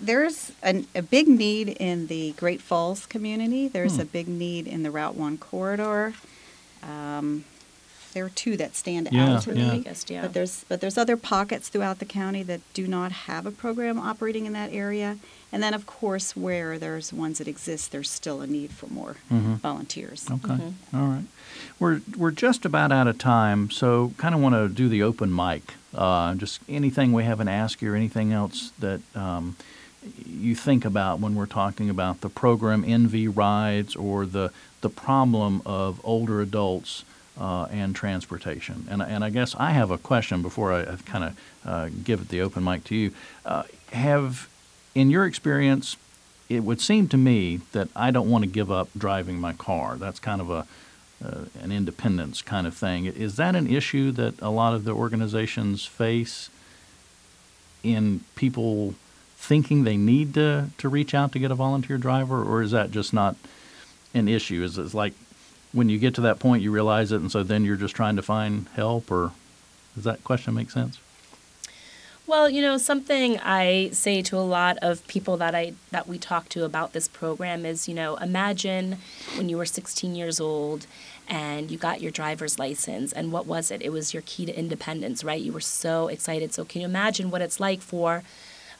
there's 0.00 0.52
an, 0.62 0.86
a 0.94 1.02
big 1.02 1.26
need 1.26 1.70
in 1.70 2.06
the 2.06 2.32
Great 2.36 2.60
Falls 2.60 3.06
community. 3.06 3.66
There's 3.66 3.96
Hmm. 3.96 4.02
a 4.02 4.04
big 4.04 4.28
need 4.28 4.68
in 4.68 4.84
the 4.84 4.90
Route 4.92 5.16
One 5.16 5.36
corridor. 5.38 6.14
Um, 6.82 7.44
there 8.14 8.24
are 8.24 8.30
two 8.30 8.56
that 8.56 8.74
stand 8.76 9.08
Yeah, 9.12 9.34
out 9.34 9.42
to 9.42 9.54
yeah. 9.54 9.72
me. 9.72 9.78
Biggest, 9.78 10.08
yeah. 10.08 10.22
But 10.22 10.32
there's 10.32 10.64
but 10.68 10.80
there's 10.80 10.96
other 10.96 11.16
pockets 11.16 11.68
throughout 11.68 11.98
the 11.98 12.04
county 12.04 12.42
that 12.44 12.60
do 12.72 12.86
not 12.86 13.12
have 13.12 13.44
a 13.44 13.50
program 13.50 13.98
operating 13.98 14.46
in 14.46 14.52
that 14.54 14.72
area. 14.72 15.18
And 15.52 15.62
then, 15.62 15.74
of 15.74 15.86
course, 15.86 16.34
where 16.34 16.78
there's 16.78 17.12
ones 17.12 17.38
that 17.38 17.46
exist, 17.46 17.92
there's 17.92 18.10
still 18.10 18.40
a 18.40 18.46
need 18.46 18.70
for 18.70 18.86
more 18.88 19.16
Mhm. 19.32 19.58
volunteers. 19.60 20.26
Okay. 20.30 20.54
Mhm. 20.54 20.72
All 20.94 21.06
right. 21.08 21.24
We're 21.78 22.00
we're 22.16 22.30
just 22.32 22.64
about 22.64 22.90
out 22.92 23.06
of 23.06 23.18
time, 23.18 23.70
so 23.70 24.12
kind 24.16 24.34
of 24.34 24.40
want 24.40 24.54
to 24.54 24.68
do 24.68 24.88
the 24.88 25.02
open 25.02 25.34
mic. 25.34 25.74
Uh, 25.94 26.34
just 26.34 26.60
anything 26.68 27.12
we 27.12 27.24
haven't 27.24 27.48
asked 27.48 27.82
you, 27.82 27.92
or 27.92 27.96
anything 27.96 28.32
else 28.32 28.72
that 28.80 29.00
um, 29.14 29.56
you 30.26 30.54
think 30.56 30.84
about 30.84 31.20
when 31.20 31.34
we're 31.34 31.46
talking 31.46 31.88
about 31.88 32.20
the 32.20 32.28
program 32.28 32.82
NV 32.84 33.28
rides 33.28 33.94
or 33.96 34.26
the 34.26 34.50
the 34.80 34.90
problem 34.90 35.62
of 35.64 35.98
older 36.04 36.40
adults 36.42 37.04
uh, 37.38 37.66
and 37.70 37.94
transportation. 37.94 38.86
And 38.90 39.02
and 39.02 39.24
I 39.24 39.30
guess 39.30 39.54
I 39.56 39.70
have 39.70 39.90
a 39.90 39.98
question 39.98 40.42
before 40.42 40.72
I, 40.72 40.96
kind 41.04 41.24
of 41.24 41.40
uh, 41.64 41.88
give 42.04 42.28
the 42.28 42.40
open 42.40 42.64
mic 42.64 42.84
to 42.84 42.94
you. 42.94 43.10
Uh, 43.44 43.64
have 43.92 44.48
in 44.94 45.10
your 45.10 45.26
experience, 45.26 45.96
it 46.48 46.62
would 46.62 46.80
seem 46.80 47.08
to 47.08 47.16
me 47.16 47.60
that 47.72 47.88
I 47.96 48.10
don't 48.10 48.30
want 48.30 48.44
to 48.44 48.50
give 48.50 48.70
up 48.70 48.88
driving 48.96 49.40
my 49.40 49.52
car. 49.52 49.96
That's 49.96 50.20
kind 50.20 50.40
of 50.40 50.50
a 50.50 50.66
uh, 51.24 51.44
an 51.62 51.72
independence 51.72 52.42
kind 52.42 52.66
of 52.66 52.74
thing. 52.74 53.06
Is 53.06 53.36
that 53.36 53.56
an 53.56 53.66
issue 53.66 54.10
that 54.12 54.40
a 54.40 54.50
lot 54.50 54.74
of 54.74 54.84
the 54.84 54.92
organizations 54.92 55.86
face 55.86 56.50
in 57.82 58.20
people 58.34 58.94
thinking 59.36 59.84
they 59.84 59.96
need 59.96 60.34
to, 60.34 60.70
to 60.78 60.88
reach 60.88 61.14
out 61.14 61.32
to 61.32 61.38
get 61.38 61.50
a 61.50 61.54
volunteer 61.54 61.98
driver, 61.98 62.42
or 62.42 62.62
is 62.62 62.70
that 62.72 62.90
just 62.90 63.12
not 63.12 63.36
an 64.12 64.28
issue? 64.28 64.62
Is 64.62 64.78
it 64.78 64.94
like 64.94 65.12
when 65.74 65.88
you 65.88 65.98
get 65.98 66.14
to 66.14 66.20
that 66.22 66.38
point 66.38 66.62
you 66.62 66.70
realize 66.70 67.12
it, 67.12 67.20
and 67.20 67.30
so 67.30 67.42
then 67.42 67.64
you're 67.64 67.76
just 67.76 67.94
trying 67.94 68.16
to 68.16 68.22
find 68.22 68.66
help, 68.74 69.10
or 69.10 69.32
does 69.94 70.04
that 70.04 70.24
question 70.24 70.54
make 70.54 70.70
sense? 70.70 70.98
Well, 72.26 72.48
you 72.48 72.62
know, 72.62 72.78
something 72.78 73.38
I 73.40 73.90
say 73.90 74.22
to 74.22 74.38
a 74.38 74.40
lot 74.40 74.78
of 74.78 75.06
people 75.08 75.36
that 75.36 75.54
I 75.54 75.74
that 75.90 76.08
we 76.08 76.16
talk 76.16 76.48
to 76.50 76.64
about 76.64 76.94
this 76.94 77.06
program 77.06 77.66
is, 77.66 77.86
you 77.86 77.94
know, 77.94 78.16
imagine 78.16 78.96
when 79.36 79.50
you 79.50 79.58
were 79.58 79.66
16 79.66 80.14
years 80.14 80.40
old 80.40 80.86
and 81.28 81.70
you 81.70 81.76
got 81.76 82.00
your 82.00 82.10
driver's 82.10 82.58
license 82.58 83.12
and 83.12 83.30
what 83.30 83.46
was 83.46 83.70
it? 83.70 83.82
It 83.82 83.90
was 83.90 84.14
your 84.14 84.22
key 84.24 84.46
to 84.46 84.58
independence, 84.58 85.22
right? 85.22 85.40
You 85.40 85.52
were 85.52 85.60
so 85.60 86.08
excited. 86.08 86.54
So 86.54 86.64
can 86.64 86.80
you 86.80 86.86
imagine 86.86 87.30
what 87.30 87.42
it's 87.42 87.60
like 87.60 87.82
for 87.82 88.22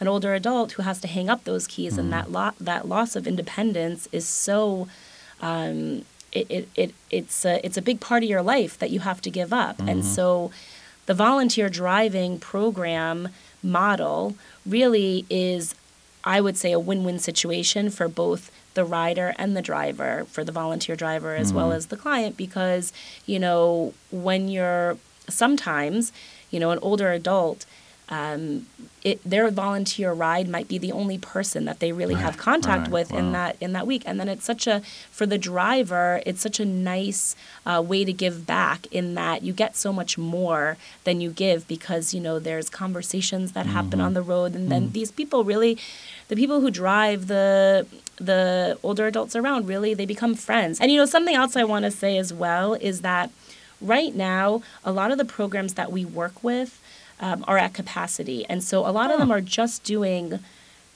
an 0.00 0.08
older 0.08 0.32
adult 0.32 0.72
who 0.72 0.82
has 0.82 0.98
to 1.02 1.08
hang 1.08 1.28
up 1.28 1.44
those 1.44 1.66
keys 1.66 1.98
and 1.98 2.12
that 2.12 2.32
lo- 2.32 2.52
that 2.58 2.88
loss 2.88 3.14
of 3.14 3.26
independence 3.26 4.08
is 4.10 4.26
so 4.26 4.88
um, 5.42 6.04
it, 6.34 6.46
it, 6.50 6.68
it 6.74 6.94
it's 7.10 7.44
a 7.44 7.64
it's 7.64 7.76
a 7.76 7.82
big 7.82 8.00
part 8.00 8.22
of 8.22 8.28
your 8.28 8.42
life 8.42 8.78
that 8.78 8.90
you 8.90 9.00
have 9.00 9.20
to 9.22 9.30
give 9.30 9.52
up. 9.52 9.78
And 9.78 10.00
mm-hmm. 10.00 10.02
so 10.02 10.50
the 11.06 11.14
volunteer 11.14 11.68
driving 11.68 12.38
program 12.38 13.28
model 13.62 14.34
really 14.66 15.24
is 15.30 15.74
I 16.24 16.40
would 16.40 16.56
say 16.56 16.72
a 16.72 16.78
win-win 16.78 17.18
situation 17.18 17.90
for 17.90 18.08
both 18.08 18.50
the 18.72 18.84
rider 18.84 19.34
and 19.38 19.56
the 19.56 19.62
driver, 19.62 20.26
for 20.28 20.42
the 20.42 20.52
volunteer 20.52 20.96
driver 20.96 21.34
as 21.34 21.52
well 21.52 21.68
mm-hmm. 21.68 21.76
as 21.76 21.86
the 21.86 21.96
client 21.96 22.36
because, 22.36 22.92
you 23.24 23.38
know, 23.38 23.94
when 24.10 24.48
you're 24.48 24.96
sometimes, 25.28 26.12
you 26.50 26.58
know, 26.58 26.70
an 26.70 26.78
older 26.80 27.12
adult 27.12 27.66
um, 28.08 28.66
it, 29.02 29.22
their 29.24 29.50
volunteer 29.50 30.12
ride 30.12 30.48
might 30.48 30.68
be 30.68 30.78
the 30.78 30.92
only 30.92 31.18
person 31.18 31.64
that 31.64 31.80
they 31.80 31.92
really 31.92 32.14
have 32.14 32.36
contact 32.36 32.82
right, 32.82 32.90
with 32.90 33.12
in 33.12 33.32
that 33.32 33.56
in 33.60 33.72
that 33.72 33.86
week. 33.86 34.02
And 34.06 34.18
then 34.20 34.28
it's 34.28 34.44
such 34.44 34.66
a 34.66 34.82
for 35.10 35.26
the 35.26 35.38
driver 35.38 36.20
it's 36.26 36.40
such 36.40 36.58
a 36.60 36.64
nice 36.64 37.34
uh, 37.66 37.82
way 37.86 38.04
to 38.04 38.12
give 38.12 38.46
back 38.46 38.86
in 38.90 39.14
that 39.14 39.42
you 39.42 39.52
get 39.52 39.76
so 39.76 39.92
much 39.92 40.16
more 40.18 40.76
than 41.04 41.20
you 41.20 41.30
give 41.30 41.66
because 41.68 42.14
you 42.14 42.20
know 42.20 42.38
there's 42.38 42.68
conversations 42.70 43.52
that 43.52 43.66
happen 43.66 43.84
Mm-hmm. 43.98 44.00
on 44.00 44.14
the 44.14 44.22
road. 44.22 44.54
And 44.54 44.70
then 44.72 44.90
these 44.92 45.10
people 45.10 45.44
really 45.44 45.78
the 46.28 46.36
people 46.36 46.60
who 46.60 46.70
drive 46.70 47.26
the 47.26 47.86
the 48.16 48.78
older 48.82 49.06
adults 49.06 49.34
around 49.36 49.66
really 49.66 49.92
they 49.94 50.06
become 50.06 50.34
friends. 50.34 50.80
And 50.80 50.90
you 50.90 50.98
know 50.98 51.06
something 51.06 51.34
else 51.34 51.56
i 51.56 51.64
want 51.64 51.84
to 51.84 51.90
say 51.90 52.16
as 52.18 52.32
well 52.32 52.74
is 52.74 53.00
that 53.02 53.30
right 53.80 54.14
now 54.14 54.62
a 54.84 54.92
lot 54.92 55.10
of 55.10 55.18
the 55.18 55.24
programs 55.24 55.74
that 55.74 55.92
we 55.92 56.04
work 56.04 56.42
with 56.42 56.80
um, 57.20 57.44
are 57.46 57.58
at 57.58 57.74
capacity. 57.74 58.44
And 58.48 58.62
so 58.62 58.86
a 58.86 58.90
lot 58.90 59.10
of 59.10 59.18
them 59.18 59.30
are 59.30 59.40
just 59.40 59.84
doing 59.84 60.40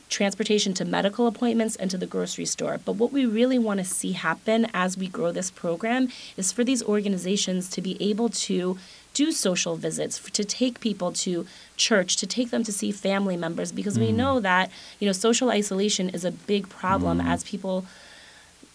transportation 0.08 0.72
to 0.74 0.84
medical 0.84 1.26
appointments 1.26 1.76
and 1.76 1.90
to 1.90 1.98
the 1.98 2.06
grocery 2.06 2.46
store. 2.46 2.80
But 2.82 2.92
what 2.92 3.12
we 3.12 3.26
really 3.26 3.58
want 3.58 3.78
to 3.78 3.84
see 3.84 4.12
happen 4.12 4.66
as 4.72 4.96
we 4.96 5.06
grow 5.06 5.32
this 5.32 5.50
program 5.50 6.08
is 6.36 6.50
for 6.50 6.64
these 6.64 6.82
organizations 6.82 7.68
to 7.70 7.82
be 7.82 7.96
able 8.02 8.30
to 8.30 8.78
do 9.12 9.32
social 9.32 9.76
visits, 9.76 10.18
to 10.30 10.44
take 10.44 10.80
people 10.80 11.12
to 11.12 11.46
church, 11.76 12.16
to 12.16 12.26
take 12.26 12.50
them 12.50 12.62
to 12.64 12.72
see 12.72 12.90
family 12.92 13.36
members, 13.36 13.70
because 13.72 13.98
we 13.98 14.12
know 14.12 14.38
that 14.40 14.70
you 15.00 15.06
know 15.06 15.12
social 15.12 15.50
isolation 15.50 16.08
is 16.08 16.24
a 16.24 16.30
big 16.30 16.68
problem 16.68 17.20
as 17.20 17.42
people 17.44 17.84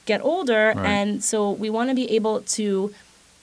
get 0.06 0.22
older, 0.22 0.74
Right. 0.76 0.86
and 0.86 1.24
so 1.24 1.50
we 1.52 1.70
want 1.70 1.90
to 1.90 1.96
be 1.96 2.12
able 2.12 2.42
to 2.42 2.94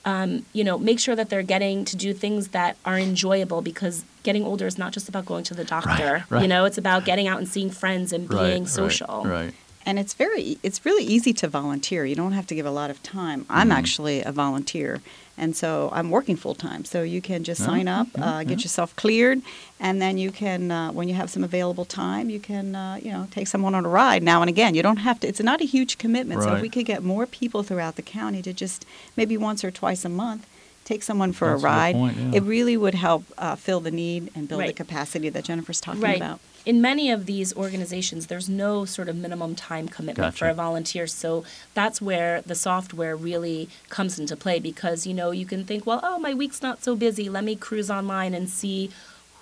um, 0.04 0.46
you 0.52 0.64
know, 0.64 0.78
make 0.78 0.98
sure 0.98 1.14
that 1.14 1.28
they're 1.28 1.42
getting 1.42 1.84
to 1.86 1.96
do 1.96 2.12
things 2.12 2.48
that 2.48 2.76
are 2.84 2.98
enjoyable 2.98 3.60
because 3.62 4.04
getting 4.22 4.44
older 4.44 4.66
is 4.66 4.78
not 4.78 4.92
just 4.92 5.08
about 5.08 5.26
going 5.26 5.44
to 5.44 5.54
the 5.54 5.64
doctor. 5.64 6.24
right. 6.30 6.42
You 6.42 6.48
know, 6.48 6.64
it's 6.64 6.78
about 6.78 7.04
getting 7.04 7.26
out 7.26 7.38
and 7.38 7.48
seeing 7.48 7.70
friends 7.70 8.12
and 8.12 8.28
being 8.28 8.62
right, 8.62 8.68
social. 8.68 9.24
Right. 9.24 9.54
Right. 9.84 9.90
And 9.90 9.98
it's 9.98 10.14
very, 10.14 10.58
it's 10.62 10.84
really 10.84 11.04
easy 11.04 11.32
to 11.34 11.48
volunteer. 11.48 12.04
You 12.04 12.14
don't 12.14 12.32
have 12.32 12.46
to 12.48 12.54
give 12.54 12.66
a 12.66 12.70
lot 12.70 12.90
of 12.90 13.02
time. 13.02 13.46
I'm 13.48 13.68
Mm-hmm. 13.68 13.78
actually 13.78 14.22
a 14.22 14.32
volunteer, 14.32 15.00
and 15.38 15.56
so 15.56 15.88
I'm 15.92 16.10
working 16.10 16.36
full 16.36 16.54
time. 16.54 16.84
So 16.84 17.02
you 17.02 17.20
can 17.22 17.44
just 17.44 17.60
Yeah, 17.60 17.66
sign 17.66 17.88
up, 17.88 18.08
yeah, 18.16 18.24
uh, 18.24 18.38
get 18.44 18.58
yeah. 18.58 18.64
yourself 18.64 18.94
cleared, 18.96 19.40
and 19.78 20.00
then 20.02 20.18
you 20.18 20.30
can, 20.32 20.70
uh, 20.70 20.92
when 20.92 21.08
you 21.08 21.14
have 21.14 21.30
some 21.30 21.44
available 21.44 21.84
time, 21.86 22.28
you 22.30 22.40
can, 22.40 22.74
uh, 22.74 22.98
you 23.02 23.10
know, 23.10 23.26
take 23.30 23.46
someone 23.48 23.74
on 23.74 23.84
a 23.84 23.88
ride 23.88 24.22
now 24.22 24.42
and 24.42 24.48
again. 24.48 24.74
You 24.74 24.82
don't 24.82 24.98
have 24.98 25.18
to. 25.20 25.28
It's 25.28 25.40
not 25.40 25.60
a 25.60 25.64
huge 25.66 25.96
commitment. 25.98 26.42
So 26.42 26.54
if 26.56 26.62
we 26.62 26.68
could 26.68 26.86
get 26.86 27.02
more 27.02 27.26
people 27.26 27.62
throughout 27.62 27.96
the 27.96 28.02
county 28.02 28.42
to 28.42 28.52
just 28.52 28.84
maybe 29.16 29.36
once 29.36 29.64
or 29.64 29.70
twice 29.70 30.04
a 30.04 30.08
month. 30.10 30.46
Take 30.84 31.02
someone 31.04 31.32
for 31.32 31.50
That's 31.50 31.62
a 31.62 31.66
a 31.66 31.70
ride. 31.70 31.94
point, 31.94 32.16
yeah. 32.16 32.30
It 32.38 32.42
really 32.42 32.76
would 32.76 32.96
help 32.96 33.22
uh, 33.38 33.54
fill 33.54 33.78
the 33.78 33.92
need 33.92 34.30
and 34.34 34.48
build 34.48 34.62
the 34.64 34.72
capacity 34.72 35.28
that 35.28 35.44
Jennifer's 35.44 35.80
talking 35.80 36.00
Right. 36.00 36.16
about. 36.16 36.40
In 36.66 36.80
many 36.80 37.10
of 37.10 37.26
these 37.26 37.56
organizations, 37.56 38.26
there's 38.26 38.48
no 38.48 38.84
sort 38.84 39.08
of 39.08 39.16
minimum 39.16 39.54
time 39.54 39.88
commitment 39.88 40.36
for 40.36 40.48
a 40.48 40.54
volunteer. 40.54 41.06
So 41.06 41.44
that's 41.74 42.02
where 42.02 42.42
the 42.42 42.54
software 42.54 43.16
really 43.16 43.68
comes 43.88 44.18
into 44.18 44.36
play 44.36 44.60
because, 44.60 45.06
you 45.06 45.14
know, 45.14 45.30
you 45.30 45.46
can 45.46 45.64
think, 45.64 45.86
well, 45.86 46.00
oh, 46.02 46.18
my 46.18 46.34
week's 46.34 46.62
not 46.62 46.82
so 46.84 46.94
busy. 46.94 47.28
Let 47.28 47.44
me 47.44 47.56
cruise 47.56 47.90
online 47.90 48.34
and 48.34 48.48
see 48.48 48.90